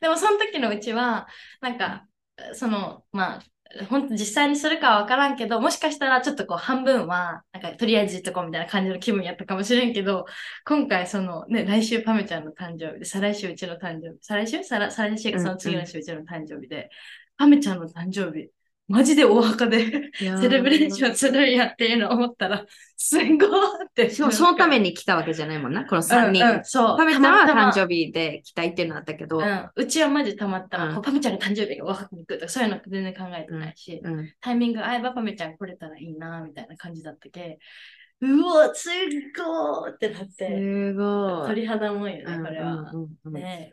[0.00, 1.28] でも、その時のうちは、
[1.60, 2.06] なんか、
[2.54, 3.42] その、まあ、
[3.88, 10.26] 本当実際にするかは分からんけど、もしかしたらちょっとこう半分は、なんかとりあえずとこうみたいな感じの気分やったかもしれんけど、
[10.64, 14.64] 今回そのね、来週パメちゃんの誕生日で、再来週うちの誕生日、再来週？
[14.64, 16.90] 再来週かその次の週うちの誕生日で、
[17.36, 18.48] パメちゃんの誕生日、
[18.90, 24.10] マジでお墓でセレブレーションするんやっていうのを思ったら、すごいって。
[24.10, 26.44] そのために来たわけじゃないもんな、この3人。
[26.44, 26.98] うんうんそう。
[26.98, 37.58] パメちゃんは誕生日で来たいっていうのあったけど、うん、うちはマジたまたま、うんパメちゃんの誕生日がお墓に行くとか、そういうの全然考えてないし、うんタイミング合えばパメちゃん来れたらいいな、みたいな感じだったけ、
[38.22, 38.92] うわ、すっ
[39.36, 41.48] ごーってなって、すごい。
[41.48, 42.72] 鳥肌もんよね、これは。
[42.72, 43.72] うんうんうん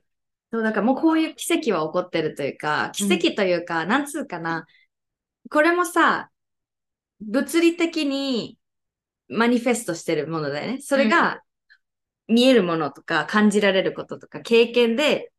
[0.50, 4.66] そう、だからもうこういう奇跡は起こってるというか、奇跡というか、なんつうかな、
[5.50, 6.30] これもさ、
[7.22, 8.58] 物理的に
[9.28, 10.82] マニフェストしてるものだよね。
[10.82, 11.42] それが
[12.28, 15.32] 見えるものとか感じられることとか経験で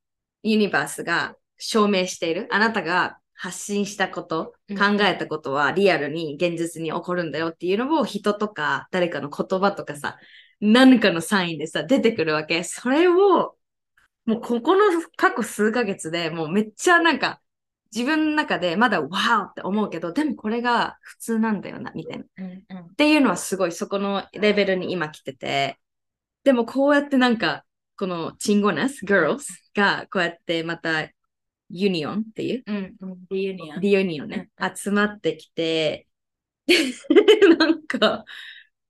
[0.42, 2.48] ユニバースが証明している。
[2.50, 10.18] あなたが発信したこと、うん考えたことはリアルに現実に起こるんだよっていうのを人とか誰かの言葉とかさ、
[10.60, 12.64] 何かのサインでさ、出てくるわけ。
[12.64, 13.56] それを
[14.26, 14.82] もうここの
[15.16, 17.40] 過去数ヶ月でもうめっちゃなんか
[17.94, 22.24] 自分の中でまだワーって思うけど、でもこれが普通なんだよな、みたいな。
[22.24, 25.78] っうんうんていうのはすごいそこのレベルに今来てて、
[26.44, 27.64] でもこうやってなんか、
[27.96, 29.38] このチンゴナス、girls
[29.74, 31.08] がこうやってまた
[31.70, 33.18] union っていう、うんうん。
[33.30, 36.06] reunion。reunion ね、集まってきて、
[37.58, 38.24] なんか、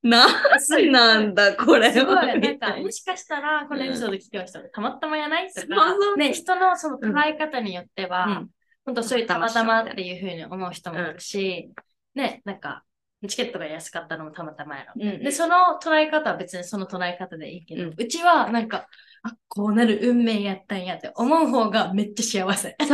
[0.02, 2.26] なんなんだこれは。
[2.26, 8.50] なんか、もしかしたら、このエピソード聞きましたたまたまやないとかね、人のその捉え方によっては、うん
[8.88, 11.70] 本当そういうたまたまっていうふうに思う人もいるし、
[12.14, 12.84] ね、なんか、
[13.28, 14.92] チケットが安かったのもたまたまやろ。
[14.96, 18.88] うんで、その捉え方は別にその捉え方でいいけど、ううんちはなんか、
[19.22, 22.76] あ、こうなる運命やったんやって思う方がめっちゃ幸せ。
[22.80, 22.88] そう、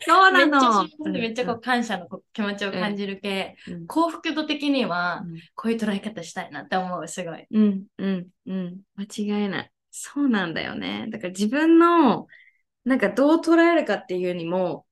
[0.00, 7.44] そう めっちゃなのめっちゃこう感謝の気持ちを感じる系、うん幸福度的にはうんこういう捉え方したいなって思う、すごい。
[7.50, 8.80] うん、うん、うん。
[8.96, 9.70] 間違いない。
[9.90, 11.08] そうなんだよね。
[11.10, 12.28] だから自分の、
[12.84, 14.86] なんかどう捉えるかっていうにも、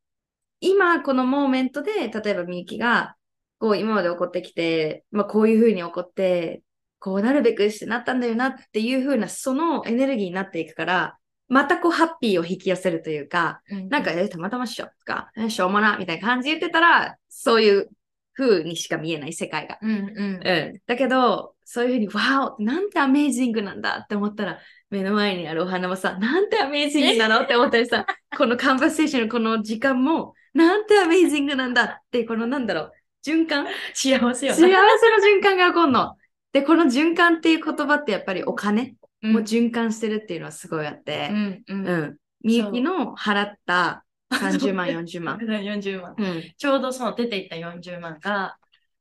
[0.62, 3.16] 今このモーメントで、例えばみゆきが、
[3.58, 6.62] こう今まで起こってきて、まあこういうふうに起こって、
[6.98, 17.90] こうなるべくしてなったんだよなっていうふうな、そのエネルギーになっていくから、またこうハッピーを引き寄せるというか、うん、なんか、え、たまたまっしょとか、しょうもな、みたいな感じで言ってたら、そういう
[18.34, 19.78] 風にしか見えない世界が。
[19.82, 20.40] うんうん。
[20.46, 24.60] うん、だけど、そういうふうに、わお、なんてアメージングなんだって思ったら、
[24.90, 28.06] 目の前にあるお花もさ、なんてアメージングなのって思ったりさ、
[28.36, 32.92] このカンバセーションのこの時間も、なんてアメージングなんだって、このなんだろう、
[33.24, 33.66] 循環？
[33.94, 36.16] 幸せよ、幸せの循環が起こるの。
[36.52, 41.86] で、この循環っていう言葉ってやっぱりお金も循環してるっていうのはすごいあって、うん、うん。
[41.86, 42.16] うん。
[42.42, 45.38] みゆきの払った30万、40万。
[45.40, 46.52] 40万、うん。
[46.56, 48.58] ちょうどその出ていった40万が、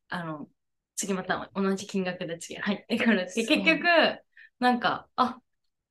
[0.10, 0.48] あの、
[0.96, 3.86] 次また同じ金額で次入ってくるって、結局、
[4.60, 5.40] なんか、あ、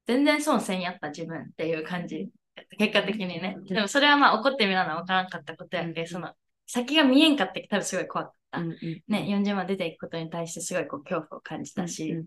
[0.06, 2.30] 全然損せんやった自分っていう感じ。
[2.78, 3.56] 結果的にね。
[3.66, 6.32] でもそれはまあ怒ってみらな分からんかったことやんけ、その、
[6.66, 8.61] 先が見えんかって多分すごい怖かった。
[9.08, 12.24] ね、40万出ていくことに対してすごいこう恐怖を感じたし、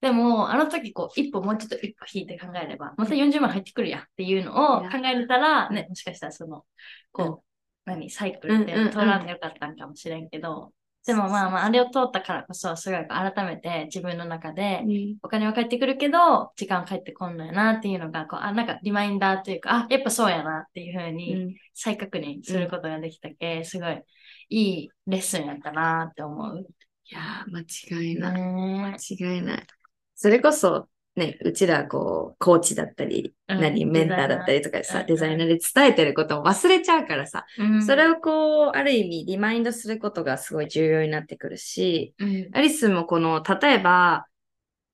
[0.00, 6.64] でも、あの時こう、一歩もうちょっと一歩引いて考えれば、また40万入ってくるやっていうのを考えれたら、ね、もしかしたらその、
[7.10, 7.44] こう、
[7.86, 10.72] 何、サイクルって通らんでよかったんかもしれんけど、
[11.06, 14.82] でもまあまあ、あれを通ったからこそ、すごい改めて自分の中で、
[15.22, 24.02] お金は返ってくるけど、時間は返ってこんのやなっていうのが、こう、あ、なんかリマインダーというか、あ、やっぱそうやなっていうふうに再確認することができたけ、すごい
[24.48, 26.66] いいレッスンやったなって思う。
[27.10, 28.40] いやー、間違いない。
[28.40, 29.66] 間違いない。
[30.14, 35.48] それこそ、ね、うちらこう、コーチだったり、うん、何、メンターだったりとかさ、デザイナー。
[35.48, 44.26] で伝えてることを忘れちゃうからさ、うん、それをこう、ある意味リマインドすることがすごい重要になってくるし、うん、アリスもこの、例えば、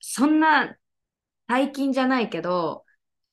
[0.01, 0.77] そんな
[1.47, 2.85] 大金じゃないけど、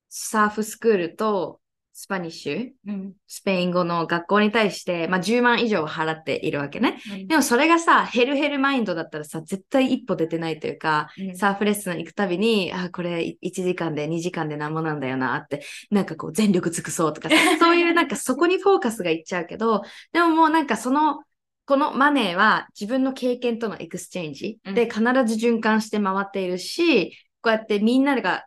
[0.09, 1.59] サーフスクールと
[1.99, 7.01] Spanish、うん、スペイン語の学校に対して、まあ、10万以上払っているわけね。
[7.11, 17.29] うん、でもそれがさ、 hell hell mind だったらさ、絶対一歩出てないというか、うん、サーフレッスン行くたびに、あ、これ1時間で2時間で何もなんだよなって、なんかこう全力尽くそうとか、
[17.59, 19.81] そういうなんかそこにフォーカスがいっちゃうけど、
[20.13, 21.23] でももうなんかその、
[21.65, 27.09] このマネーは自分の経験との exchange で必ず循環して回っているし、
[27.41, 28.45] こうやってみんなが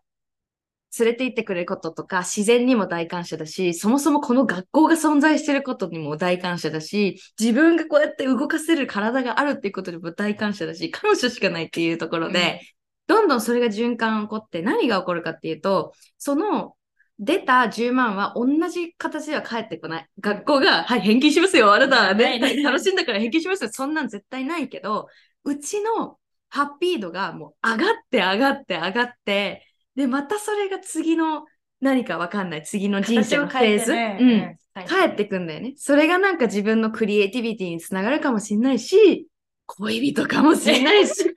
[0.99, 12.61] 連れて行ってくれることとか、自然にも大感謝だし、そもそもこの学校が存在してることにも大感謝だし、自分がこうやって動かせる体があるっていうことにも大感謝だし、感謝しかないっていうところで、
[13.09, 16.75] うん、どんどんそれが循環起こって何が起こるかっていうと、その
[17.21, 20.07] 出た10万は同じ形では返ってこない。
[20.21, 23.71] 学校が、はい、返金しますよ、あなたね、楽しんだから返金しますよ。
[23.73, 25.07] そんなん絶対ないけど、
[25.45, 26.19] うちの
[26.49, 31.45] ハッピー度がもう上がって上がって上がって、で、またそれが次の
[31.81, 35.75] 何かわかんない、次の人生のフェーズ、ね、うん、帰ってくんだよね。
[35.77, 39.27] それがなんか自分のクリエイティビティにつながるかもしれないし、
[39.67, 41.35] 恋人かもしれないし、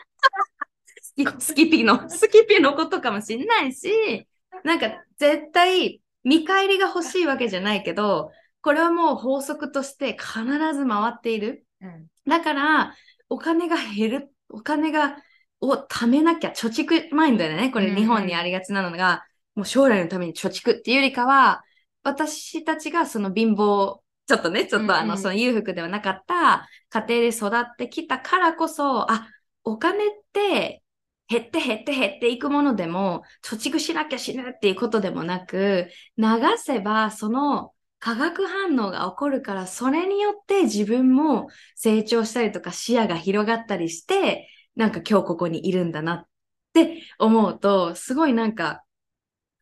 [1.40, 4.28] スキピの、スキピのことかもしれないし、
[4.64, 8.32] なんか絶対見返りが欲しいわけじゃないけど、
[8.62, 10.44] これはもう法則として必
[10.74, 11.66] ず回っている。
[11.82, 12.96] うん、だから、
[13.30, 15.18] お金が減る、お金が
[15.64, 17.72] を貯めなきゃ、貯蓄マインドだよね。
[17.72, 19.24] これ日本にありがちなのが、
[19.56, 21.64] うん、もう将来のために貯蓄っていうよりかは、
[22.04, 29.28] 私たちがその貧乏、ちょっとね、ちょっとあの、その裕福ではなかった家庭で育ってきたからこそ、あ、
[29.64, 30.82] お金って
[31.28, 35.88] 減って減って減っていくものでも、貯蓄しなきゃ死ぬっていうことでもなく、
[36.18, 36.26] 流
[36.58, 46.28] せばその化学反応が起こるから、それによって自分も成長したりとか視野が広がったりして、なんか今日ここにいるんだなっ
[46.74, 48.84] て思うと、すごいなんか、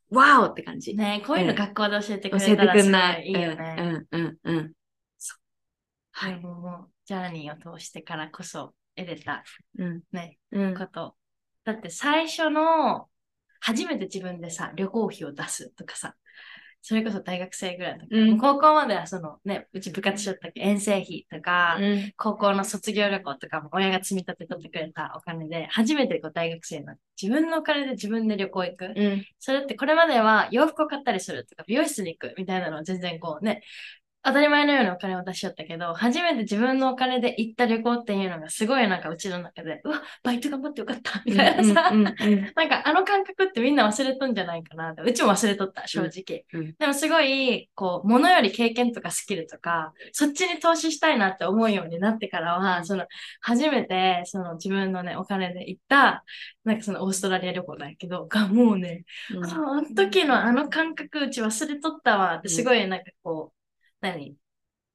[0.09, 0.95] ワオって感じ。
[0.95, 4.07] ねこういうの学校で教えてくれたらすごいいいよね。
[4.11, 4.73] うんうんうん。
[5.17, 5.39] そう。
[6.11, 6.39] はい。
[6.39, 9.43] もう、ジャーニーを通してからこそ得れた、
[9.77, 11.15] うん、ね、うん、こと。
[11.63, 13.07] だって最初の、
[13.61, 16.15] 初めて自分でさ、旅行費を出すとかさ、
[16.81, 28.93] それこそ大学生ぐらいの時、うん、高校まではそのね、うち部活しよったっけ遠征費とか、うん、高校の卒業旅行とかも親が積み立て取ってくれたお金で、初めてこう大学生になって、自分のお金で自分で旅行行く。
[28.95, 33.61] うん、それってこれまでは洋服を買ったりするとか、美容室に行くみたいなのは全然こうね、
[34.23, 42.51] 当たり前のようにお金を出しよったけど、初めて自分のお金で行った旅行っていうのがすごいなんかうちの中で、うわ、バイト頑張ってよかったみたいなさ、うんうんうん。
[42.55, 45.01] なんかあの感覚ってみんな忘れとんじゃないかなって。
[45.01, 46.45] うちも忘れとった、正直。
[46.53, 46.61] うん。
[46.61, 46.75] うん。
[46.77, 53.07] でもすごい、こう、物より経験とかスキルとか、そっちに投資したいなって思うようになってからは、その、
[53.41, 56.23] 初めて、その自分のね、お金で行った、
[56.63, 59.03] なんかそのオーストラリア旅行だけど、がもうね、
[59.33, 59.45] うん。
[59.45, 63.60] あの時のあの感覚、うち忘れとったわって、すごいなんかこう、
[64.01, 64.35] 何？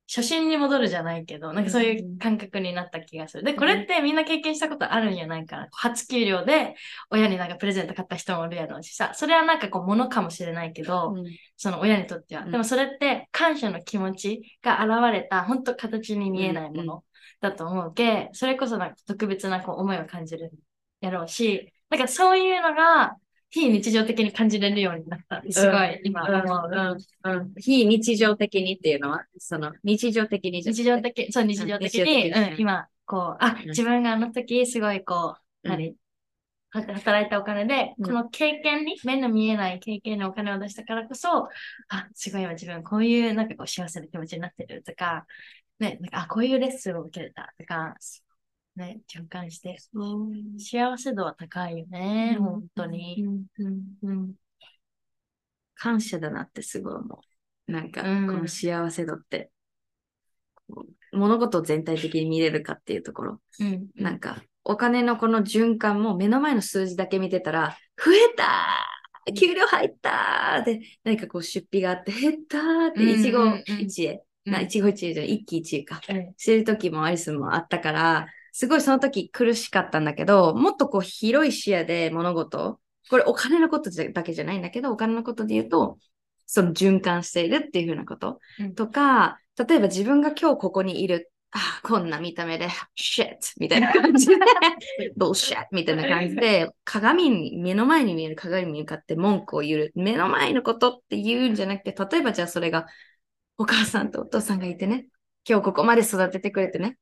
[0.08, 3.42] 初心に戻るじゃないけど、なんかそういう感覚になった気がする。
[3.42, 5.68] で、これってみんな経験したことあるんじゃないかな。
[5.72, 6.76] 初給料で
[7.10, 11.16] 親になんかプレゼント買った人もいるやろうしさ、それはなんかこう物かもしれないけど、
[11.56, 12.44] その親にとっては。
[12.44, 17.04] うんでもそれって感謝の気持ちが現れた、本当形に見えないもの
[17.40, 20.52] だと思うけ、それこそなんか特別なこう思いを感じる
[21.00, 23.16] やろうし、なんかそういうのが
[23.50, 25.42] 非日常的に感じれるようになった。
[25.50, 26.70] すごい、今思う。
[26.70, 27.38] うん。
[27.38, 33.68] うん非日常的にっていうのは、その日常的に日常的、そう、日常的に、今、こう、あ、うん。
[33.70, 35.70] 自分があの時、すごい、こう、うん。
[35.70, 35.96] 何、
[36.70, 38.06] は働いたお金で、うん。
[38.06, 41.48] この経験に、目の見えない経験にお金を出したからこそ、
[41.88, 45.26] あ、すごい今自分こういう、なんかこう、幸せな気持ちになってるとか、
[45.78, 47.94] ね、なんか、あ、こういうレッスンを受けれたとか、
[48.76, 49.76] ね、循環して、
[50.58, 53.24] 幸せ度は高いよね、本当に。
[53.24, 54.34] うんうんうん
[55.78, 57.20] 感謝だなってすごい思
[57.68, 57.70] う。
[57.70, 59.50] なんか、こうんの幸せ度って、
[61.12, 63.40] 物事を全体的に見れるかっていうところ。
[63.60, 63.88] うん。
[63.94, 76.00] なんか、お金のこの循環も目の前の数字だけ見てたら、増えたー給料入ったーで、何かこう出費があって、減ったーって、うん一期うんうん一会、一期一会じゃない、一喜一憂か。
[76.08, 78.26] うんしてる時もアリスもあったから、
[78.58, 82.80] すごいその時苦しかったんだけど、もっとこう広い視野で物事、
[83.10, 85.98] これお金のことだけじゃないんだけど、お金のことで言うと、
[86.46, 93.36] その循環しているっていうふうなこと、うんとか、例えば自分が今日ここにいる、あこんな見た目で、shit!
[93.58, 94.36] みたいな感じで、
[95.18, 95.66] bullshit!
[95.70, 99.92] みたいな感じで、鏡に、目の前に見える鏡に向かって文句を言う。
[99.94, 102.86] 目の前のことって言うんじゃなくて、例えばじゃあそれが、
[103.58, 105.08] お母さんとお父さんがいてね、
[105.46, 106.96] 今日ここまで育ててくれてね、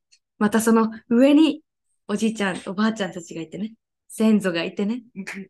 [0.44, 1.62] またその上に
[2.06, 3.72] おじいちゃん、おばあちゃんたちがいてね、
[4.08, 5.04] 先祖がいてね、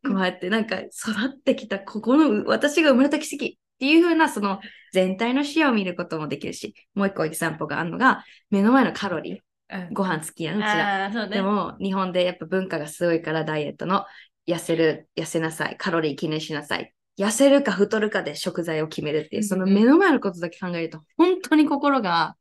[0.06, 0.90] こうやってなんか育
[1.26, 3.48] ってきた、ここの私が生まれた奇跡っ
[3.80, 4.60] ていう風なその
[4.92, 11.08] 全体の視野を見ることもできるし、もう一個エキサンポがあるのが、目の前のカロリー、うんご飯好きやん、うちら。
[11.08, 11.28] ね。
[11.28, 14.04] でも日本でやっぱ文化がすごいからダイエットの
[14.46, 16.94] 痩せる、痩せなさい、カロリー気にしなさい。
[17.18, 22.36] 痩せるか太るかで食材を決めるっていう、その目の前のことだけ考えると、本当に心が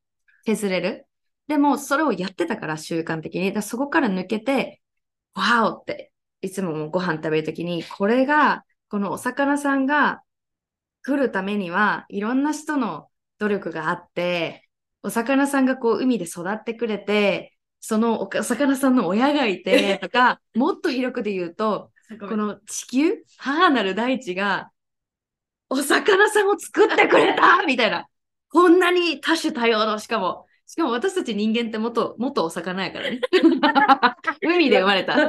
[0.46, 1.08] 削れる。
[1.48, 3.52] でも、それをやってたから、習慣的に。
[3.54, 4.82] だそこから抜けて、
[5.34, 10.22] わおって、いつももうご飯食べるときに、これが、このお魚さんが
[11.04, 14.70] 来るためには、いろんな人の努力があって、
[15.02, 21.92] お魚さんがこう海で育ってくれて、そのおお魚さんの親がいて、 とか、もっと広くで言うと、
[22.22, 24.72] ここの地球、母なる大地が、
[25.70, 28.08] お魚さんを作ってくれたみたいな。
[28.50, 33.20] こんなに多種多様の、しかも、しかも私たち人間って元、元お魚やからね。
[34.42, 35.20] 海で生まれた。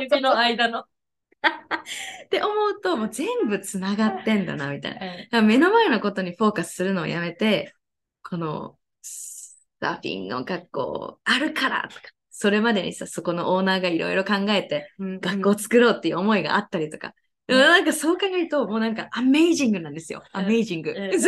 [0.00, 0.80] 指の間の。
[2.24, 5.42] って思うと、もう全部つながってんだな、みたいな。
[5.44, 7.74] 目の前のことにフォーカスするのをやめて、
[8.22, 17.14] このサーフィンの学校あるからとか、それまでにさ、そこのオーナーがいろいろ考えて、学校を作ろうっていう思いがあったりとか。
[17.52, 20.22] うんでもなんかそう考えると、もうなんかアメイジングなんですよ。
[20.34, 20.40] うん。
[20.40, 20.90] アメイジング。
[20.90, 21.10] うん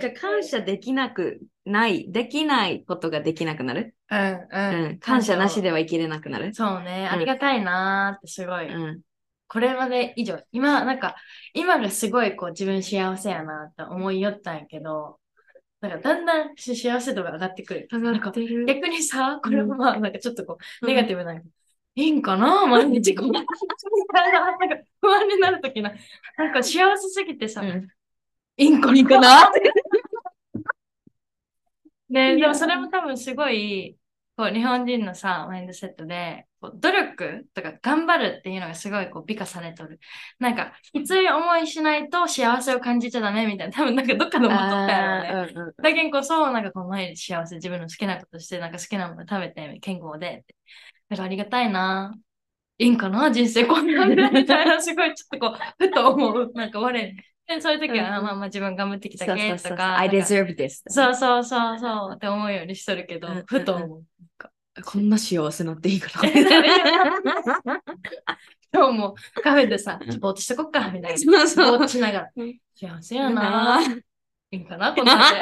[0.00, 3.94] から感謝できなくない、できないことができなくなる？
[4.10, 4.92] うんううん。
[4.92, 6.54] ん、感謝なしでは生きれなくなる？
[6.54, 7.16] そうね、うん。
[7.16, 9.00] ありがたいなーってすごい、うん。
[9.48, 11.16] これまで以上、今、なんか、
[11.54, 15.18] 今がすごいこう自分幸せやなって思いよったんやけど、
[15.80, 17.88] なんかだんだん幸せ度が上がってくる。
[18.66, 20.94] 逆にさ、これもまあなんかちょっとこう、うん。
[20.94, 21.34] ネガティブな
[21.98, 23.54] いいんかな毎日こう、なんか
[25.00, 25.92] 不安になるときな、
[26.36, 27.88] なんか幸せすぎてさ、うん
[28.56, 29.46] いいんかな？
[29.50, 29.72] って。
[32.08, 33.96] で、でもそれも多分すごい、
[34.36, 40.00] こう日本人のさ、マインドセットで、こう努力とか頑張るっていうのがすごいこう美化されとる。
[40.38, 45.52] なんか、きつい思いしないと幸せを感じちゃダメみたいな、多分なんかどっかで思っとったやろね。
[45.54, 50.44] うんうんだけんこそ、なんかこう毎日幸せ、自分の好きなことして、なんか好きなもの食べて、健康で。
[51.08, 52.14] だからありがたいな。
[52.80, 56.52] いいんかな人生こんなんでみたいな、すごいちょっとこう、ふと思う。
[56.54, 56.92] なんか我、
[57.48, 59.62] でそういう時は、うんまあまあ自分頑張ってきたそうそうそうそう。
[59.62, 60.82] けとか、I deserve this.
[60.86, 64.04] そうそうそうそうって思うようにしとるけど、うんふと思う。
[64.84, 66.28] こんな幸せなっていいかな。
[68.70, 71.32] 今日もカフェでさ、ぼーっとしとこっか、みたいな。
[71.32, 72.58] ぼーっとしながらうん。
[72.74, 73.80] 幸せやな。
[73.82, 75.40] いいんかな、こんなんで。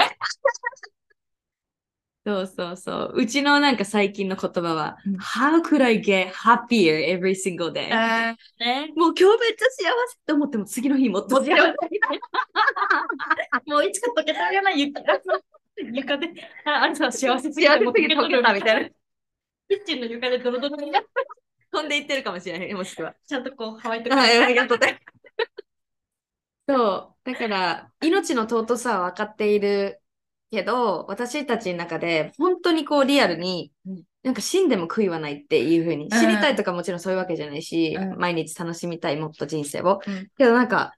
[2.26, 3.14] そうそうそう。
[3.14, 7.88] うちのなんか最近の言葉は、うん How could I get happier every single day?
[7.88, 8.36] ね。
[8.96, 11.52] もう今日めっちゃ幸せって思っても次の日もっと幸せ。
[13.70, 15.20] もういつか溶けたよな、床が。
[15.76, 16.32] 床で、
[16.64, 18.88] ああれさ、幸せすぎて幸せすぎて溶けたみたいな。
[19.68, 21.00] キッチンの床でドロドロにな
[21.70, 23.14] 飛んでいってるかもしれない、もしくは。
[23.24, 24.16] ちゃんとこう、ハワイとか。
[24.16, 25.00] はい、ありがとうね。
[26.68, 27.16] そう。
[27.22, 30.02] だから、命の尊さは分かっている
[30.50, 38.18] けど、私たちの中で、本当にこうリアルにうん、なんか死んでも悔いはないっていうふうに、死にたいとかもちろんそういうわけじゃないし、うん。
[38.18, 40.00] 毎日楽しみたい、もっと人生を。
[40.06, 40.28] うん。
[40.36, 40.94] けどなんか、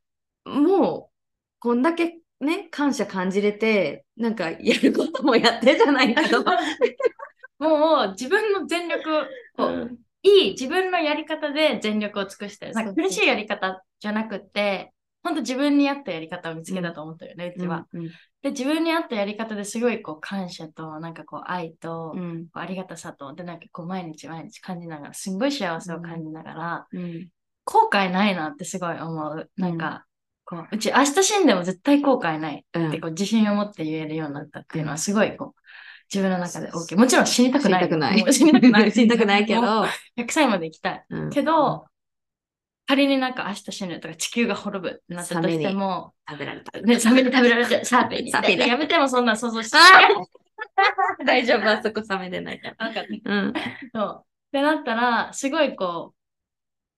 [0.47, 1.15] もう、
[1.59, 6.43] こんだけね、感謝感じれて、なんかやることもやってじゃないけど、
[7.59, 9.27] もう自分の全力
[9.59, 9.89] を、
[10.23, 14.93] いい自分のやり方で全力を尽くして苦しいやり方じゃなくって、
[15.23, 17.87] 本当自分に合ったやり方を見つけたと思ったよね、うちは。
[17.93, 18.11] うん
[18.41, 27.29] で、自分に合ったやり方ですごいこう感謝と、なんかこう愛と、こうんうありがたさと、で、なんかこう毎日毎日感じながら、すんごい幸せを感じながら、うん
[27.65, 29.51] 後悔ないなってすごい思う。
[29.57, 30.07] なんか、
[30.47, 35.61] こう、うち明日死んでも絶対後悔ないうんってこう自信を持って言えるようになったっていうのはすごいこう、
[36.13, 36.97] 自分の中で大きい。
[36.97, 37.83] もちろん死にたくない。
[37.83, 38.33] 死にたくない。
[38.33, 38.93] 死にたくない。
[38.93, 39.85] 死にたくないけど、もう
[40.17, 41.05] 100歳まで生きたい。
[41.11, 41.85] うんけど、
[42.89, 46.81] 仮になんか明日死ぬとか地球が滅ぶってなったとしても、食べられた。
[46.81, 48.33] ね、サメに食べられて、サーペンに。
[48.33, 49.77] サやめてもそんなん想像して。
[51.27, 52.87] 大丈夫、あそこ冷めてないから。
[52.87, 53.53] なんかね、うん。
[53.95, 54.23] そう。
[54.25, 56.15] ってなったら、すごいこ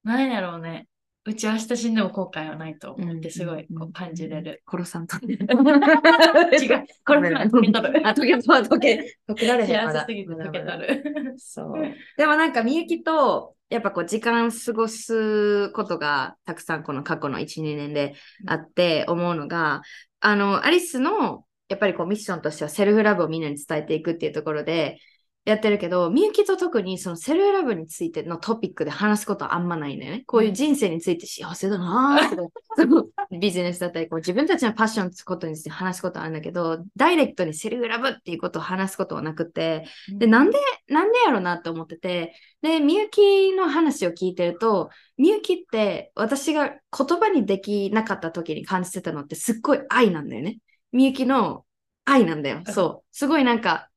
[0.05, 0.87] う、なんやろうね。
[1.25, 4.63] うち明日死んでも後悔はないと思って、すごいこう感じれる。
[4.71, 5.17] 殺さんと。
[5.27, 6.87] 違 違う。
[7.05, 8.03] これは受け取る。
[8.07, 9.69] あ、溶けた、溶け、溶けられへん。
[9.69, 11.35] 幸せすぎて受け取る。
[11.37, 11.95] そう。
[12.17, 18.15] でもなんか、みゆきと、やっぱこう、時間過ごすことが、たくさんこの過去の1、2年で
[18.47, 19.83] あって思うのが、
[20.21, 24.99] あの、アリスの、やっぱりこう、ミッションとしてはセルフラブをみんなに伝えていくっていうところで、
[25.47, 30.23] やってるけど、みゆきと特にそのセルフラブについてのトピックで話すことはあんまないんだよね。
[30.27, 33.07] こういう人生について幸せだなーとか、 その
[33.41, 50.59] ビジネスだったりこう、自分たちのパッションってことについて話すことはあるんだけど、ダイレクトにセルフラブっていうことを話すことはなくて、で、なんで、なんでやろうなって思ってて、で、みゆきの話を聞いてると、みゆきって私が言葉にできなかった時に感じてたのってすっごい愛なんだよね。
[50.93, 51.65] みゆきの
[52.05, 52.63] 愛なんだよ。
[52.69, 53.09] そう。
[53.11, 53.90] すごいなんか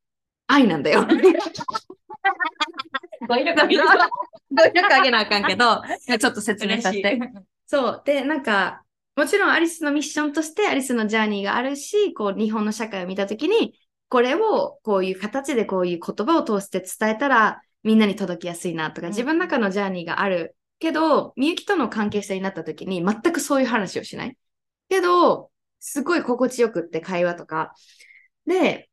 [0.47, 1.05] 愛なんだよ。
[3.27, 3.91] 語彙力上げる語
[4.63, 5.81] 彙力上げなあかんけど、
[6.19, 7.19] ちょっと説明させて。
[7.65, 8.01] そう。
[8.05, 8.83] で、なんか、
[9.15, 13.73] もちろんアリスのミッションとしてアリスのジャーニーがあるし、こう日本の社会を見たときに、
[14.09, 24.37] これをこういう形でこういう言葉を通して伝えたらみんなに届きやすいなとか、うん自分の中のジャーニーがあるけど、みゆきとの関係性になったときに全くそういう話をしない。
[24.89, 27.73] けど、すごい心地よくって会話とか。
[28.45, 28.89] で、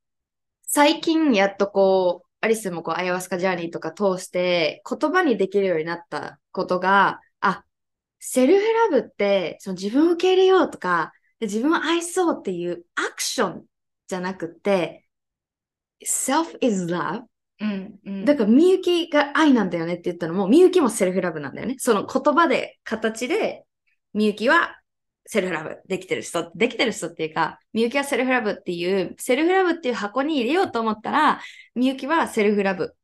[0.73, 7.65] 最近やっとこう、アリスもこう、アヤワスカジャーニーとか通して言葉にできるようになったことが、あ、
[8.21, 13.65] セルフラブって、その自分を受け入れようとか、で自分を愛そうっていうアクション
[14.07, 15.09] じゃなくて、
[16.05, 17.23] self is love。
[17.59, 21.75] うんうんだから、みゆきが愛なんだよねって言ったのも、みゆきも self love なんだよね。
[21.79, 23.65] その言葉で、形で、
[24.15, 24.80] みゆきは
[25.33, 31.41] self love できてる人、できてる人っていうか、みゆきは self love っていう、 self love っていう箱に入れようと思ったら、
[31.77, 32.97] みゆきは self love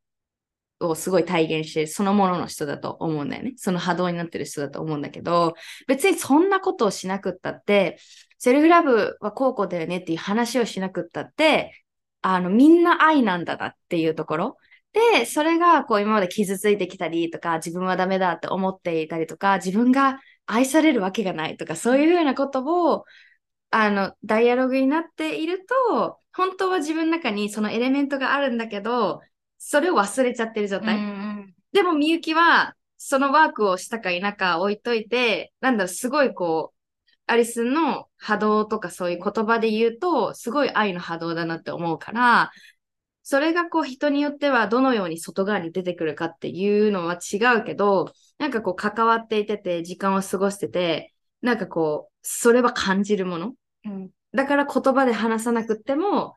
[0.81, 3.53] をすごい体現してるそのものの人だと思うんだよね。
[3.57, 5.55] その波動になってる人だと思うんだけど、
[5.87, 7.99] 別にそんなことをしなくったって、
[8.39, 11.85] セルフラブはこうこうだよねっていう話をしなくったって、
[12.23, 14.57] あの、みんな愛なんだなっていうところ。
[14.93, 23.05] で、それがこう今まで傷ついてきたりとか、自分はダメだって思っていたりとか、自分が愛されるわけがないとか、そういうふうなことを、
[23.71, 29.21] あの、ダイアログになっていると、本当は自分の中にそのエレメントがあるんだけど、
[29.59, 30.97] それを忘れちゃってる状態。
[30.97, 31.07] うんう
[31.43, 36.77] んでもみゆきは、そのワークをしたか否か置いといて、なんだろう、すごいこう、
[37.27, 42.51] アリスの波動とかそういう言葉で言うと、すごい愛の波動だなって思うから、
[43.23, 53.55] それがこう人によってはどのように外側に出てくるかっていうのは違うけど、なんかこう関わっていてて、時間を過ごしてて、なんかこう、それは感じるもの？
[53.85, 56.35] うんだから言葉で話さなくっても、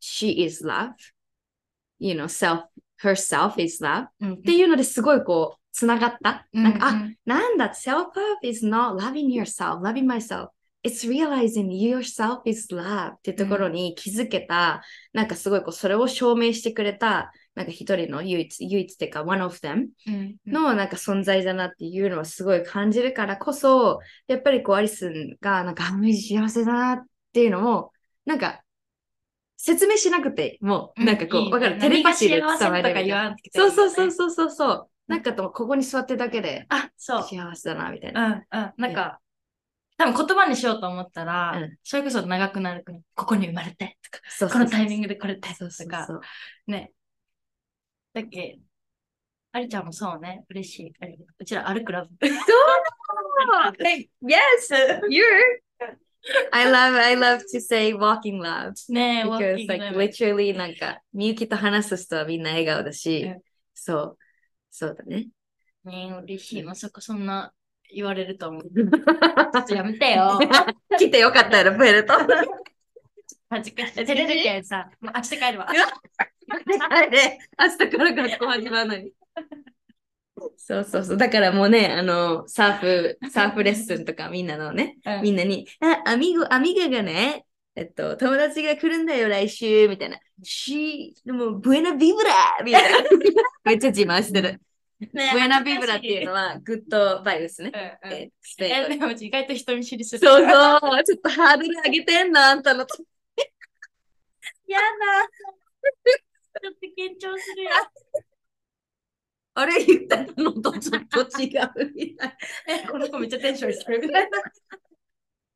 [0.00, 0.92] she is love.
[1.98, 2.62] You know, self,
[3.02, 4.06] herself is love.
[4.20, 6.46] うんっていうのですごいこう、つながった？
[6.54, 8.06] うんなんか、あ、なんだ、self-love
[8.42, 10.48] is not loving yourself, loving myself.
[10.82, 14.82] It's realizing yourself is love ってところに気づけた、
[15.12, 23.98] なんかすごいこうそれを証明してくれた、なんか一人の唯一、唯一っていうか one of them うんのなんか存在だなっていうのはすごい感じるからこそ、
[24.28, 27.90] やっぱりこうアリスンがなんかあの幸せだなっていうのも、
[28.24, 28.62] なんか
[29.56, 31.80] 説明しなくてもう、なんかこう、わかる。
[31.80, 34.88] テレパシーで伝わるみたそうそうそうそうそうそう。
[35.08, 37.22] なんかともここに座ってるだけであ、そう。
[37.22, 38.44] 幸せだなみたいうんな。
[38.50, 38.72] うん。
[38.76, 39.20] なんか、
[39.96, 46.20] 多分言葉にしようと思ったら、うんそれこそ長くなる国、ここに生まれてとか、そうこのタイミングでこれってそうそうとかそ、う。
[46.66, 46.92] ね。
[48.16, 48.58] だっけ、
[49.52, 50.92] ありちゃんもそうね、嬉しい。
[51.38, 52.10] うちら歩くラブ。
[53.78, 54.72] Hey, yes,
[55.10, 55.22] you're.
[56.50, 63.40] I love, I love to say walking love ねえ、because like literally なんかみゆきと話す人はみんな笑顔だし、うん
[63.74, 64.18] そう、
[64.70, 65.28] そうだね。
[65.84, 66.62] ねえ、嬉しい。
[66.62, 67.52] まさかそんな
[67.94, 68.62] 言われると思う。
[68.72, 70.40] ちょっとやめてよ。
[70.98, 72.14] 来てよかったよ、プエルト。
[73.48, 73.94] 恥ずかしい。
[73.94, 75.68] 照れるけんさ、もう明日帰るわ。
[77.10, 79.12] で、明日から学校始まるのに。
[80.56, 81.16] そうそうそう。
[81.16, 90.18] だからもうね、あの、サーフ、サーフレッスンとかみんなのね、うんみんなに、あ、アミゴ、アミガがね、えっと、友達が来るんだよ、来週、みたいな。
[90.42, 92.32] し、でも、ブエナビブラ
[92.64, 92.98] みたいな。
[93.64, 94.60] めっちゃ自慢してる。
[95.12, 97.98] ねブエナビブラっていうのは、グッドバイブスね。
[98.02, 98.30] うんうんえ、
[98.88, 100.26] でも意外と人見知りする。
[100.26, 102.86] そうそう、ちょっとハードル上げてんな、あんたの。
[104.66, 105.28] やだ。
[106.62, 107.70] ちょっと緊張するよ。
[109.54, 112.36] あれ言ったのとちょっと違うみたい。
[112.68, 114.38] え、この子めっちゃテンションしてるみたいな。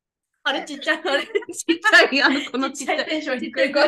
[0.43, 0.97] あれちっちゃい。
[1.05, 3.05] あれちっちゃい、 あの、このちっちゃい。
[3.05, 3.79] テンション低い子。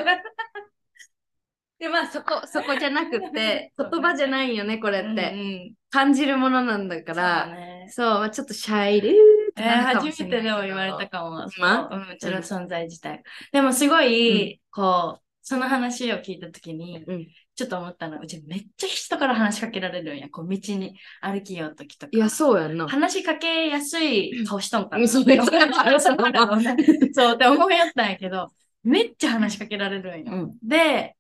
[1.80, 5.32] で、まあ、そこ、そこじゃなくて、言葉じゃないよね、これうんうって。
[5.32, 9.14] ん感じるものなんだかそうら、ねそう、まあ、ちょっとシャイルー
[9.58, 11.32] っえてなるかも初めしれないけどてでも言われたかも。
[11.32, 13.24] まそううん、うちの存在自体。
[13.52, 20.28] でもすごい、こう、その話を聞いたときに、うんちょっと思ったのは、うちめっちゃ人から話しかけられるんや。
[20.28, 22.10] こう、道に歩きようときとか。
[22.12, 22.88] いや、そうやんな。
[22.88, 25.04] 話しかけやすい顔しとんかな。
[25.04, 26.08] うんそうや そう
[27.14, 28.52] そうって思いやったんやけど、
[28.84, 30.34] めっちゃ話しかけられるんよ。
[30.34, 31.16] うんで、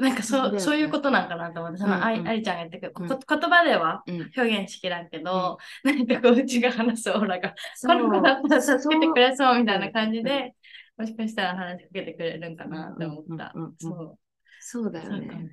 [0.00, 10.54] なんかそう、そうだよねそういうことなんかなと思って、その、あいうんうんありちゃんが言ってくる、うんこ言葉ではうん表現しきらんけど、なんかこう、うちが話すオーラが、この子だったら助けてくれそうみたいな感じうんで、
[10.96, 13.74] もしかしたら話しかけてくれるんかなって思ったうんうんうん。
[13.78, 14.18] そう。
[14.60, 15.26] そうだよね。
[15.26, 15.50] ないね。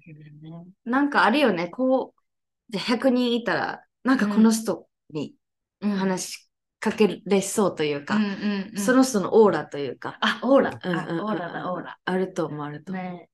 [0.85, 2.21] なんかあれよね、こう、
[2.69, 5.33] じゃあ100人いたら、なんかこの人に
[5.81, 10.71] うん話しかけれそうというか、うんうんうんその人のオーラというか、あ、オーラ。
[10.71, 11.97] あうんうんうんオーラだ、オーラ。
[12.03, 13.03] あると思う、あると思う。
[13.03, 13.29] ね。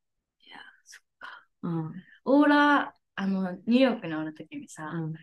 [1.64, 1.92] うん。
[2.26, 5.14] オーラ、あの、ニューヨークにおるときにさ、うん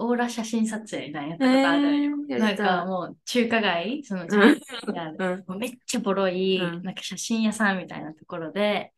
[0.00, 1.90] オーラ写真撮影みたいなやったことある。
[1.98, 2.16] んよ。
[2.16, 2.30] なん。
[2.30, 2.64] えーやった。
[2.64, 5.58] かもう中華街、その、うん。
[5.58, 6.82] めっちゃボロい、うん。
[6.84, 8.92] なんか写真屋さんみたいなところで、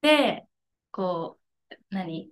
[0.00, 0.46] で、
[0.90, 1.38] こ
[1.70, 2.30] う、何？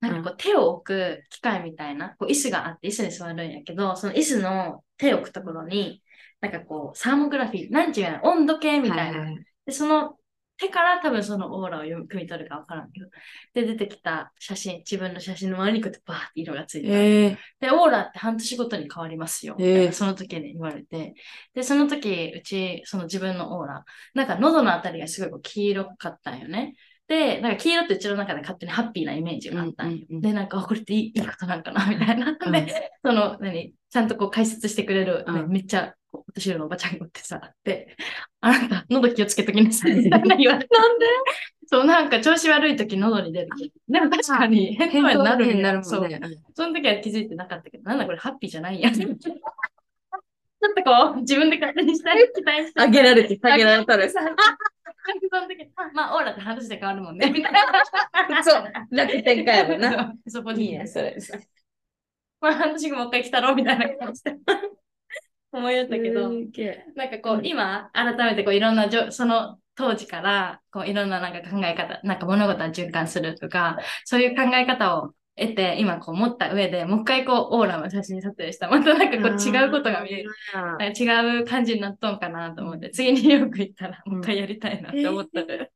[0.00, 6.02] なんかこう手を置く機械みたいな、こう椅子があって椅子に座るんやけど、その椅子の手を置くところに、
[6.42, 9.18] なんかこう、サーモグラフィー、なんていうの、温度計みたいな。
[9.20, 9.44] はいはい。
[9.64, 10.18] で、その
[10.58, 13.08] 手から多分そのオーラを読み取るかわからんけど、
[13.54, 19.56] で、出てきた写真、自分の写真の周りにこうやってバーって色がついてえーで、オーラって半年ごとに変わりますよ。
[19.58, 21.14] ええみたいなその時に言われて。
[21.54, 23.84] で、その時、うち、その自分のオーラ、
[24.14, 26.74] なんか喉のあたりがすごいこう黄色かったんよね。
[27.08, 30.06] で、なんか黄色ってうちの中で勝手にハッピーなイメージがあったんよ。
[30.10, 32.36] うんうんうんで、なんか、あこれっていいことなんかなみたいな。
[32.40, 35.94] うんで、その、何ちゃんとこう解説してくれる、ねうんめっちゃ、
[36.34, 37.96] 年寄りのおばちゃんがおってさ、で、
[38.40, 40.68] あなた、喉気をつけときなさい、 みたいな言われて。
[40.76, 41.06] なんで？
[41.68, 43.48] そう、なんか調子悪い時喉に出る。
[43.88, 46.20] でも確かに変変なになるんやになるそうもんね。
[46.54, 48.94] その時は気づいてなかったけど、なんだこれハッピーじゃないやん。
[48.96, 52.80] ちょっとこう、自分で勝手にしたい、期待して。
[52.80, 54.08] あげられて、下げられたら。
[54.08, 54.20] さ
[55.30, 58.42] その時、あまあ、オーラって話で変わるもんね、みたいな。
[58.42, 60.12] そう、楽天かやもんな。
[60.28, 61.16] そこに、いいね、それ。
[62.40, 64.36] これ半年後もう一回来たろみたいな感じで
[65.52, 66.30] 思いやったけど、
[66.94, 78.68] なんかこう、今、改めてこういろんなじょ、その当時から、こういろんななんか考え方、なんか物事は循環するとか、そういう考え方を得て、今こう持った上でもう一回こう、オーラの写真撮影した。
[78.68, 80.30] またなんかこう違うことが見える。
[80.98, 85.72] 違う感じになっとんかなと思って、次によく行ったらもう一回やりたいなって思ったる。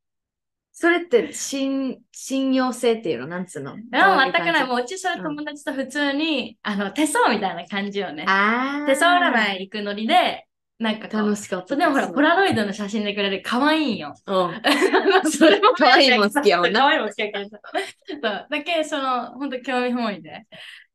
[0.72, 3.26] それって信信用性っていうの？
[3.26, 3.76] なんつうの？
[3.76, 4.66] でも全くない。
[4.66, 8.24] もううちそれ友達と普通に、あの、手相みたいな感じよね。
[8.26, 10.46] あ手相占い行くノリで、
[10.80, 11.76] なんか楽しかった。
[11.76, 14.14] でもほら、ポラロイドの写真でくれる可愛いんよ。
[14.26, 14.62] うん。
[15.30, 17.60] それも可愛いもん好きやもんな可愛いもん好きやからさ。
[18.08, 20.46] そうだけ、その、本当興味本位で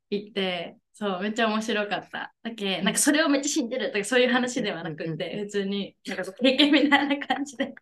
[0.09, 2.33] 行って、そう、めっちゃ面白かった。
[2.41, 7.75] だけなんかそれをめっちゃ信じるとかそういう話ではなくて、普通になんか経験みたいな感じで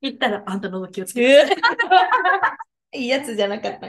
[0.00, 1.56] 言ったら、あんた喉気をつけて。
[2.98, 3.86] いいやつじゃなかった。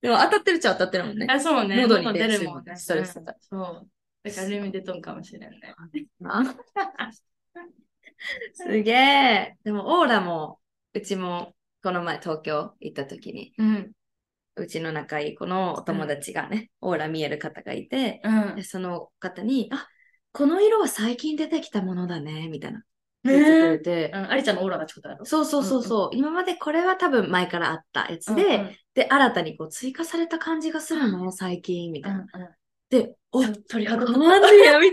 [0.00, 1.26] でも当たってるっちゃ当たってるもんね。
[1.28, 1.82] あ、そうね。
[1.82, 2.74] 喉に出るもんね。
[2.74, 3.88] ストレスがうんそう。
[4.22, 5.74] だからルミ出とんかもしれんね。
[8.52, 9.56] すげえ。
[9.64, 10.60] でもオーラも、
[10.92, 13.92] うちもこの前東京行った時に、うん。
[14.56, 18.64] うちの仲いい子のお友達がね、オーラ見える方がいて、うんで。
[18.64, 19.86] その方に、あ
[20.32, 22.80] この色は最近出てきたものだね、みたいな。
[22.80, 22.82] っ
[23.22, 25.24] てくれて、うん、アリちゃんのオーラがちょっとある。
[25.24, 32.26] そうそうそうそう、今までこれは多分前からあったやつで、うんうんで、新たにこう追加された感じがするの、最近、みたいな。
[32.32, 32.48] うんうん
[32.90, 34.90] で、お、鳥肌変わんねや、み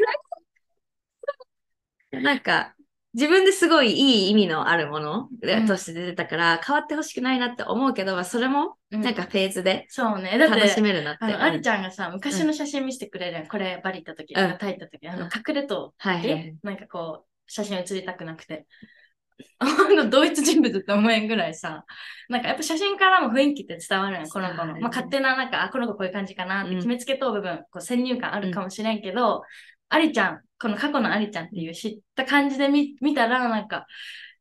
[2.11, 2.33] たいな。
[2.33, 2.75] なんか、
[3.13, 10.37] 自分ですごいいい意味のあるものうんとして出てたから、変わってほしくないなって思うけど、まあ、それも、うんなんかフェーズでそうね。
[10.37, 11.25] 楽しめるなって。
[11.25, 11.81] あの、アリちゃん。
[11.81, 13.47] がさ、昔の写真見せてくれるやん。
[13.47, 18.67] これ、バリ行った時、うんタイ行った時、あの、うん隠れと、はいはいはいえなんかこう、写真写りたくなくて。
[19.59, 21.85] あの、同一人物って思えんぐらいさ、
[22.29, 24.79] なんかやっぱ写真からも雰囲気って伝わるやん、この子の。
[24.79, 29.43] まあ勝手な、なんか、あ、この子こういう感じかなってうん決めつけとう部分、こう先入観あるかもしれんけど、
[29.89, 33.85] アリちゃん、この過去のアリちゃんっていう知った感じで見見たら、なんか、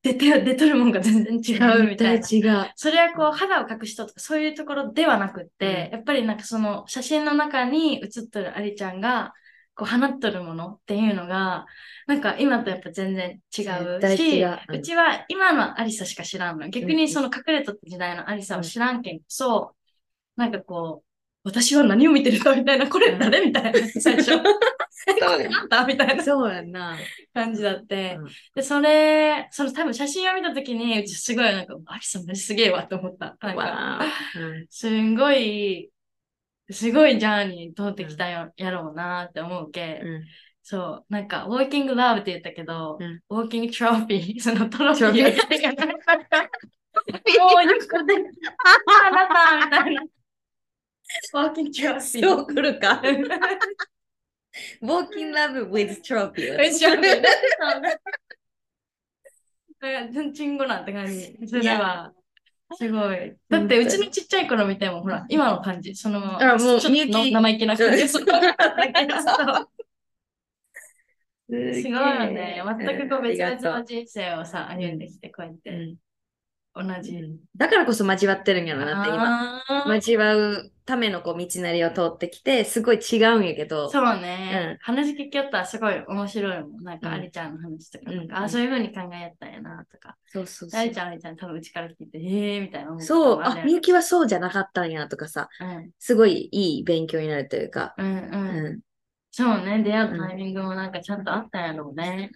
[0.03, 2.27] 出て、出とるもんが全然違うみたいな。
[2.31, 2.71] 違う。
[2.77, 9.33] それはこう肌を隠しととかそういうところではなくって、やっぱりなんかその写真の中に写っとるアリちゃんが
[9.75, 11.67] こう放っとるものっていうのが
[12.07, 16.69] なんか今とやっぱ全然違うし違ううんちは今のアリサしか知らんの。
[16.69, 19.75] 逆にその隠れとった時代のアリサを知らんけんこそ
[20.37, 21.09] なんかこう
[21.45, 24.31] 私は何を見てるかみたいなこれ誰みたいな最初。
[24.97, 26.97] そうやなんだみたいなそうやんな。
[27.35, 28.29] 感じだって、うん。
[28.55, 33.37] で、それ、その多分写真を見たときに、うちすごいなんか、アリさんマジすげえわって思った。
[33.41, 34.07] なんか、
[34.71, 35.91] すんごい、
[36.71, 40.25] すごいジャーニー通ってきたよ、やろうなって思うけ、うん
[40.67, 45.19] そう、なんか、ウォーキングラブって言ったけど、うんウォーキングトロフィー、 そのトロフィーも
[47.59, 50.03] うよくで、あなたみたいな。
[50.03, 52.23] ウォーキングトロフィー。
[52.23, 53.03] そう来るか
[54.81, 56.57] ？Walking Love with Trophy.
[56.57, 57.23] めっちゃね。
[60.13, 61.37] 全 チンゴなんて感じ。
[61.47, 62.15] それは。
[62.77, 63.37] すごい。
[63.49, 68.09] だって、うちのちっちゃい頃見ても、ほら、今の感じ、そのまま、あもうちょっとみゆき生意気な感じ。
[68.09, 68.35] すすごい
[71.85, 72.63] よね。
[72.79, 75.97] 全くこう別々のの人生をさ、歩んできて、こうやって、
[76.75, 77.21] 同じ。
[77.57, 79.63] だからこそ交わってるんやろなって今。
[79.95, 83.89] 交わうためのこう道なりを通ってきて、すごい違うんやけど。
[83.91, 86.83] そうね、うん話聞きよったらすごい面白いもん。
[86.83, 90.17] なんか、うんありちゃんの話とか、うんなんかあ、そういう風に考えやったんやな、とか。
[90.27, 97.95] そうそうそうありちゃん、ありちゃん、多分うちから聞いて、ええー、みたいなそう、あ、みゆきはそうじゃなかったんやとかさ、うんすごいいい勉強になるというか。
[97.97, 98.67] うんうん。
[98.67, 98.81] うん。
[99.31, 102.31] そうね、出会うタイミングもなんかちゃんとあったんやろうね。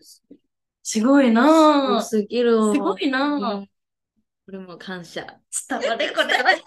[0.82, 1.42] すごいすな
[1.90, 2.02] ごぁ。
[2.02, 3.56] すぎるわすごいなうぁ。
[3.60, 3.66] ん
[4.46, 5.26] これも感謝。
[5.68, 6.64] 伝われこれ。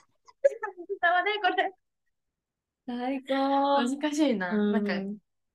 [1.12, 1.74] 伝われこれ。
[2.88, 3.84] 最高。
[3.84, 4.54] 難しいな。
[4.54, 4.72] うん。
[4.72, 4.94] なんか、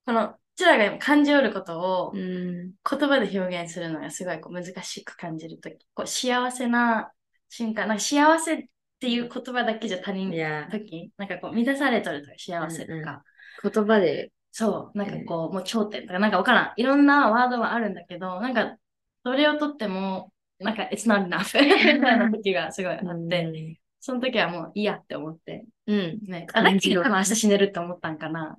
[0.06, 2.72] この、うちらが今感じおることをうん。
[2.88, 7.12] 言葉で表現するのがすごいこう難しく感じるとき、こう幸せな
[7.48, 8.64] 瞬間、なんか幸せっ
[9.00, 13.72] ていう言葉だけじゃ足りんいや、とき、なんかこう満たされとるとか幸せとか、うんうん。
[13.72, 16.72] 言葉で、そう、なんかこう、もう頂点とか、なんかわからん。
[16.76, 18.78] いろんなワードはあるんだけど、なんか、
[19.22, 26.20] それをとっても、なんか、it's not enough みたいな時がすごいあって、その時はもういいやって思って、うん。
[26.28, 28.56] ね、あ、だ感じるけど多分明日死ねるって思ったんかな。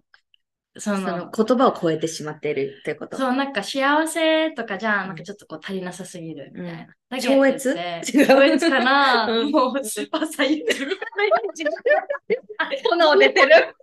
[0.76, 3.16] そその、の言葉を超えてしまっているってこと。
[3.16, 6.88] そう、なんか幸せとかじゃ、なんかちょっ超足りなさすぎるみたいな。
[7.12, 7.78] だけど超越？
[8.04, 10.84] 超越かな、うんもうスーパーサイヤ人。
[12.92, 13.74] 炎出てる。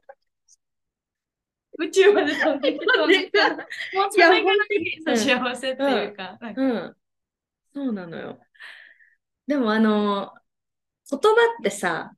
[1.78, 3.38] 宇宙まで飛んできそう飛んでく
[3.96, 4.50] もうそれぐ
[5.06, 6.94] ら幸せっていうか、うん。
[7.72, 8.38] そうなのよ。
[9.46, 10.34] でもあの、
[11.10, 11.28] 言葉
[11.60, 12.12] ってさ、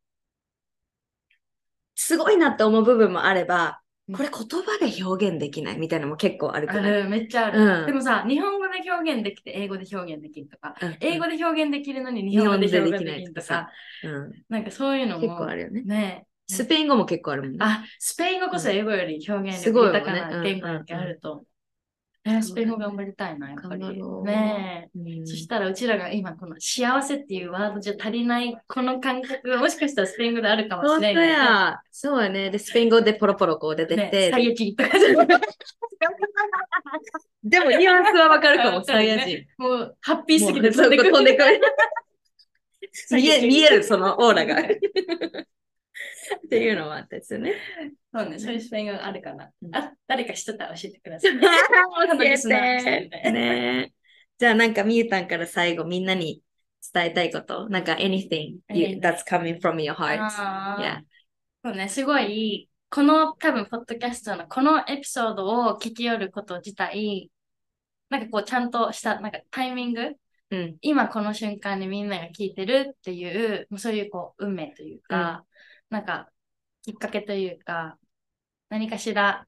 [1.95, 3.81] すごいなって思う部分もあれば、
[4.13, 5.79] これ言葉で表現できない？
[5.79, 7.61] みたいなのも結構あるくないある、めっちゃある。
[7.61, 13.71] うんでもさ、日本語で表現できて、英語で表現できるとか、うん英語で表現できるのに日本語で表現できるとか、
[14.05, 14.33] うん。
[14.49, 15.83] なんかそういうのも、結構あるよね。
[15.83, 16.27] ね。
[16.47, 17.59] スペイン語も結構あるもんね。
[17.61, 21.45] あ、スペイン語こそ英語より表現力豊かな言語だけあると。
[22.27, 24.99] えースペイン語頑張りたいな、やっぱりねえ。
[24.99, 31.79] うんそしたらうちらが今この幸せっていうワードじゃ足りないこの感覚がもしかしたらスペイン語であるかもしれない、や。
[31.93, 32.51] そうやね。
[32.51, 34.31] で、スペイン語でポロポロこう出てきね、て。
[34.33, 35.09] サイヤ人とかじゃ
[37.45, 39.47] でもニュアンスはわかるかも、サイヤ人。
[39.57, 41.13] もうハッピーすぎて飛んでくる。
[43.13, 44.57] 見える、そのオーラが。
[46.47, 47.55] っていうのもあったですよね。
[48.13, 49.51] そうね、そういうスペイン語があるかな。
[49.63, 51.37] うんあ、誰か知ってたら教えてください。
[53.33, 53.93] ね
[54.39, 56.43] じゃあなんかみゆたんから最後みんなに
[56.93, 60.21] 伝えたいこと、なんか anything you, that's coming from your heart.
[60.79, 61.01] Yeah.
[61.65, 67.31] そうね、すごい、この多分、ポッドキャストのこのエピソードを聞き寄ること自体、
[68.09, 70.13] なんかこう、ちゃんとした、なんかタイミング、
[70.51, 70.77] うん。
[70.81, 75.45] 今この瞬間にみんなが聞いてるっていう、もうそういうこう、運命というか、
[75.91, 76.31] なんか、
[76.83, 77.99] きっかけというか、
[78.69, 79.47] 何かしら、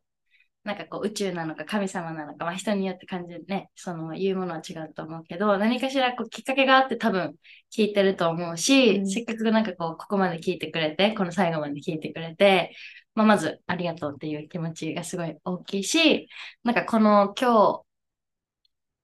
[0.65, 7.37] なんかこう宇宙なのか神様なのか、まあ人によって感じるね、その言うものは違うと思うけど、何かしらこうきっかけがあって多分
[7.75, 9.09] 聞いてると思うし、うん。
[9.09, 12.75] せっかくなんかこうここまで聞いてくれて、この最後まで聞いてくれて、
[13.15, 16.29] まあまずありがとうっていう気持ちがすごい大きいし、
[16.65, 17.89] なんかこの今日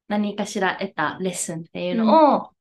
[0.09, 2.54] 何かしら得たレッスンっていうのを、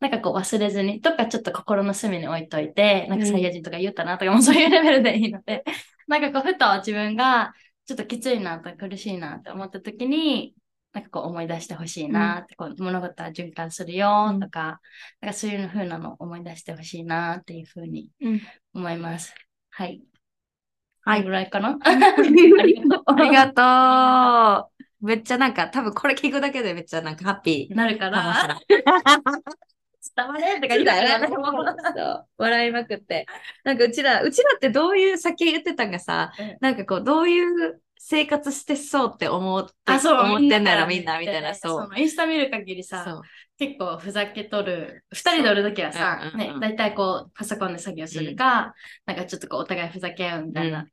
[0.00, 5.62] なんかこう忘れずに、どっかちょっと心の隅に置いといて、なんかサイヤ人とか言ったなとかもそういうレベルでいいので、
[6.08, 7.52] なんかこうふと自分が
[7.84, 10.54] ちょっときついなとか苦しいなって思った時に、
[10.92, 14.80] なんかこう思い出してほしいなって、こう物事は循環するよとか、
[15.20, 18.40] なんかそういう風なのを思い出してほしいなっていう風にうん
[18.74, 19.34] 思います。
[19.70, 20.02] はい。
[21.02, 21.78] はいこれぐらいかな？
[21.82, 21.92] あ
[23.22, 25.06] りがとう。
[25.06, 27.74] めっちゃなんか、多分これ聞くだけでめっちゃなんかハッピー。
[27.74, 28.60] なるから、
[30.16, 31.28] 伝われとか言ったらね。
[31.28, 32.26] そう。
[32.38, 33.26] 笑いまくって。
[33.64, 41.88] なんかうちら、うちらってどういう、さっき言ってたんがさうん、なんかこう、どういう生活してそうって思って、あ、そう、思ってんだからろ、みんな、みたいな、そそう。
[41.88, 43.20] のインスタ見る限りさ。
[43.58, 45.04] 結構ふざけとる。
[45.12, 50.88] 二人でおるときはさねだいたいこう、パソコンで作業するか、なんかちょっとこう、お互いふざけ合うみたいな、うん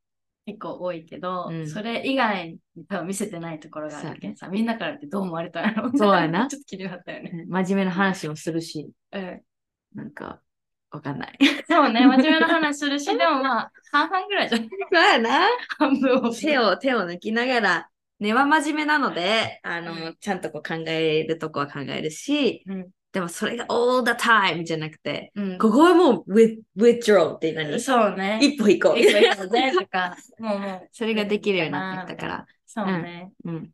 [0.48, 7.46] 結構多いけど、うんそれ以外に多分見せてないところがあるけどさ、みんなからってどう思われたんやろそうやな ちょっと気になったよね。
[7.50, 9.42] 真面目な話もするし、うん。
[9.94, 10.42] なんか、
[10.90, 11.38] わかんない。
[11.70, 14.70] そうね、 真面目な話するし、でもまあ、半々ぐらいじゃない？
[14.70, 15.48] そうやな。
[15.78, 16.34] 半分を。
[16.34, 17.90] 手を、手を抜きながら、
[18.20, 25.58] 根は真面目なので、あうの、ちゃんとこう考えるとこは考えるし、うんでもそれが all the time じゃなくて、うん。
[25.58, 27.80] ここはもう with, withdraw って何？
[27.80, 28.38] そうね。
[28.44, 29.00] 一歩行こう。
[29.00, 30.90] 一個一個ね、とか、 もうもう。
[30.92, 32.46] それができるようになってきたから。
[32.68, 33.32] そうね。
[33.44, 33.72] うん。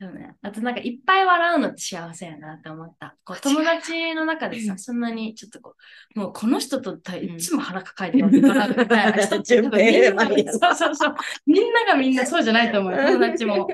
[0.00, 0.34] そうね。
[0.40, 3.16] あとなんかいっぱい笑うのって幸せやなって思った。
[3.22, 5.74] こう友達の中でさ、そんなにちょっとこ
[6.14, 9.60] う、もうこの人といつも腹抱えてるみたいな人って
[10.52, 11.14] そうそうそう。
[11.46, 13.08] みんながみんなそうじゃないと思うよ。
[13.08, 13.68] 友達も。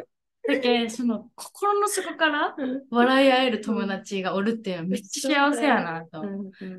[0.49, 2.57] だけその心の底から
[2.91, 6.23] 笑い合える友達がおるっていうのはめっちゃ幸せやなと。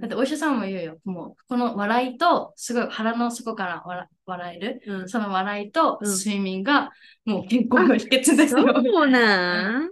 [0.01, 0.97] だってお医者さんも言うよ。
[1.05, 4.81] もうこの笑いとすごい腹の底から笑笑える。
[4.85, 6.91] うんその笑いとうん睡眠が
[7.25, 8.65] もう健康の秘訣ですよ。
[8.83, 9.91] そうなん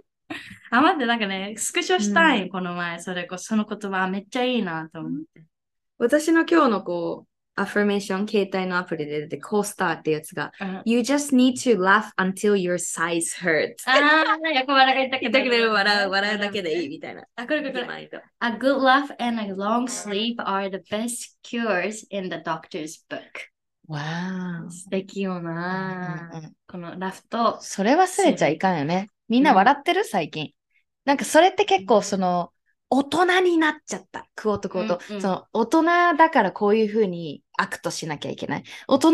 [0.70, 5.44] あ、待って、なんかね、スクショしたい、この前、それこそ、その言葉めっちゃいいなと思って。
[5.98, 13.74] 私の今日のこう、アファメーション、携帯のアプリで出て、コースターってやつが、うん、You just need to laugh until your size hurt.
[13.86, 15.38] あー、横原が言ったけど。
[15.38, 17.24] 笑う、笑うだけでいいみたいな。
[17.36, 18.10] あ、これこれこれ。
[18.40, 23.20] A good laugh and a long sleep are the best cures in the doctor's book.
[23.88, 24.00] わ
[24.70, 29.08] 素敵よな、ーこの laugh と、それ忘れちゃいかんよね。
[29.28, 30.04] みんな笑ってる？
[30.04, 30.52] 最近。
[31.04, 32.51] なんかそれって結構その、
[32.94, 34.26] 大人になっちゃった。
[34.34, 35.00] quote quote。
[35.08, 35.82] うんうんその、大人
[36.18, 38.64] だからこういうふうに act しなきゃいけない。
[38.86, 39.12] 大人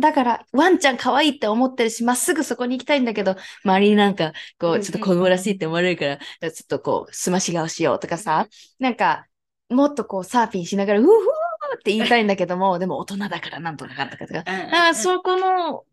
[0.00, 6.06] だからワンちゃん可愛いって思ってるし、まっすぐそこに行きたいんだけど、周りになんか、こう、うんうんちょっと子供らしいって思われるか
[6.40, 8.48] ら、ちょっとこう、すまし顔しようとかさ、
[8.78, 9.26] なんか、
[9.68, 14.44] もっとこう、サーフィンしながら、うふーって言いたいんだけども、でも大人だからなんとかかんとかとか。
[14.46, 15.84] うんうんだからそこの、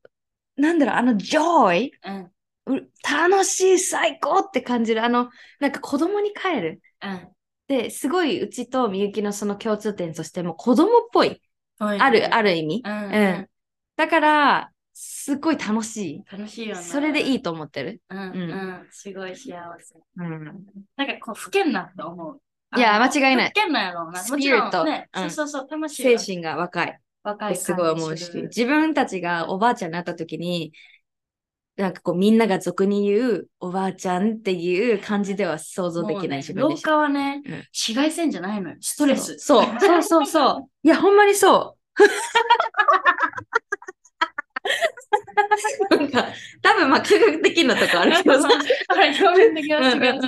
[0.55, 2.32] なんだろう、あの、 joy うん
[2.67, 5.03] う楽しい、最高って感じる。
[5.03, 6.82] あの、なんか子供に帰る。
[7.02, 7.28] うん
[7.68, 11.41] で、すごいうちとみゆきのその共通点としても子供っぽい。
[11.80, 12.82] うんある、ある意味。
[12.84, 13.50] うんうんうん
[13.98, 16.24] だから、すっごい楽しい。
[16.32, 16.82] 楽しいよね。
[16.84, 17.36] それでいい。
[17.36, 18.00] いと思ってる。
[18.10, 18.88] うんううん。
[18.91, 19.95] すごい幸せ。
[20.18, 20.66] うん。
[20.95, 22.41] なんかこう、老けんなって思う。
[22.76, 24.20] いや間違いない老けんなやろうな。
[24.20, 27.00] スピリットうんそうそうそう、魂が精神が若い。
[27.24, 30.74] 若いすごい思うし自分たちがおばあちゃんになった時に、
[31.78, 38.75] なんかこうみんなが俗に言うおばあちゃんっていう感じでは想像できない自分で老化はね、うん紫外線じゃないのよ。
[38.82, 39.38] ストレス。
[39.38, 40.69] そう、そうそうそう。
[40.84, 41.78] いや、ほんまにそ
[45.91, 45.97] う。
[45.97, 46.28] なんか、
[46.61, 48.49] 多分まあ科学的なとこあるけどさ。
[48.49, 50.19] はい、表面的な違い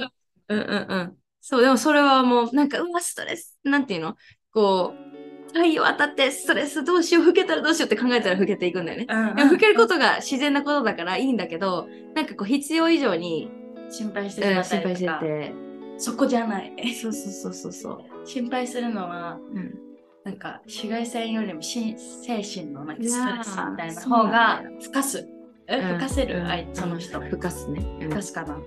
[0.49, 1.17] うんうんうん。
[1.41, 4.15] そう、でもそれはもう、なんか、うわ、ストレス、なんていうの？
[4.51, 5.08] こう、
[5.53, 9.07] 太陽当たってストレスどうしよう、老けたらどうしようって考えたら老けていくんだよね。
[9.09, 13.51] うんでも老けることが自然なことだからいいんだけど、なんかこう必要以上に、
[13.89, 15.19] 心配してうんしまった心配してりとか。
[15.19, 15.53] て。
[15.97, 16.73] そこじゃない。
[16.93, 18.27] そうそうそうそうそう。
[18.27, 19.89] 心配するのは、うん
[20.25, 25.27] なんか紫外線よりもし精神のなんかストレスみたいな方がふかす。
[25.67, 27.19] え、うんふかせる、うんあいその人。
[27.21, 27.79] ふかすね。
[28.01, 28.57] うんふかすかな。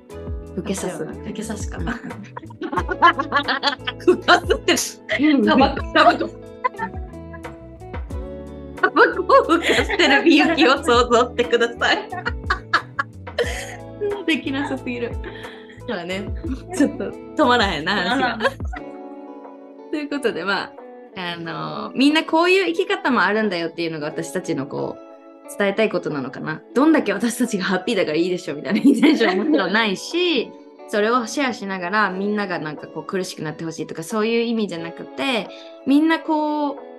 [0.55, 1.05] ふけさす。
[1.05, 1.93] ふけさすかうんな。
[3.99, 4.75] ふかすって
[5.45, 6.52] タバコ、タバコ。
[8.83, 12.09] タバコをふかしてるみゆきを想像してください。
[14.27, 15.13] できなさすぎる。
[15.87, 16.29] だからね、
[16.77, 18.51] ちょっと止まらへんな、話が。
[19.91, 20.73] ということで、まあ、
[21.15, 26.63] あのみんなこういう生き方もあるんだよっていうのが私たちのこう、伝えたいことなのかな。
[26.75, 30.51] どんだけ私たちがハッピーだからいいでしょみたいな インテンションはもちろんないし、
[30.89, 35.49] それをシェアしながらみんながなんかこう苦しくなってほしいとかそういう意味じゃなくて、
[35.87, 36.92] みんなこう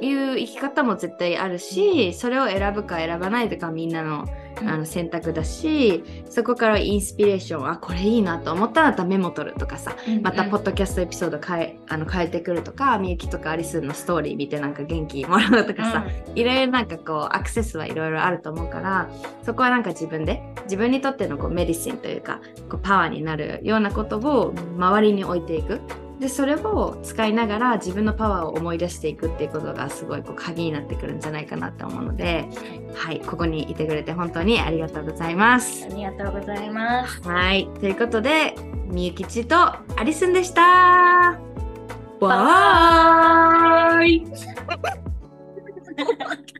[0.00, 4.26] いう生き方も絶対あるし、それを選ぶか選ばないとかみんなの
[4.60, 19.08] あの選択だし、そこからインスピレーション、あ、これいいなと思ったらまたメモ取るとかさ、またポッドキャストエピソード変えあの変えてくるとか、みゆきとかアリスのストーリー見てなんか元気もらうとかさ、いろいろなんかこうアクセスはいろいろあると思うから
[19.44, 25.80] そこはなんか自分で自分にとってのこうメディシンというかこうパワーになるようなことを周りに置いていく
[26.20, 32.48] でそれを使いながら自分のパワーを思い出していくっていうことがすごいこう鍵になってくるんじゃないかなと思うので、
[32.94, 35.84] はい、ここにいてくれて本当にありがとうございます。
[35.84, 37.22] ありがとうございます。
[37.22, 38.54] はい、ということで
[38.86, 41.38] みゆきちとアリスンでした。
[42.20, 44.24] バイ。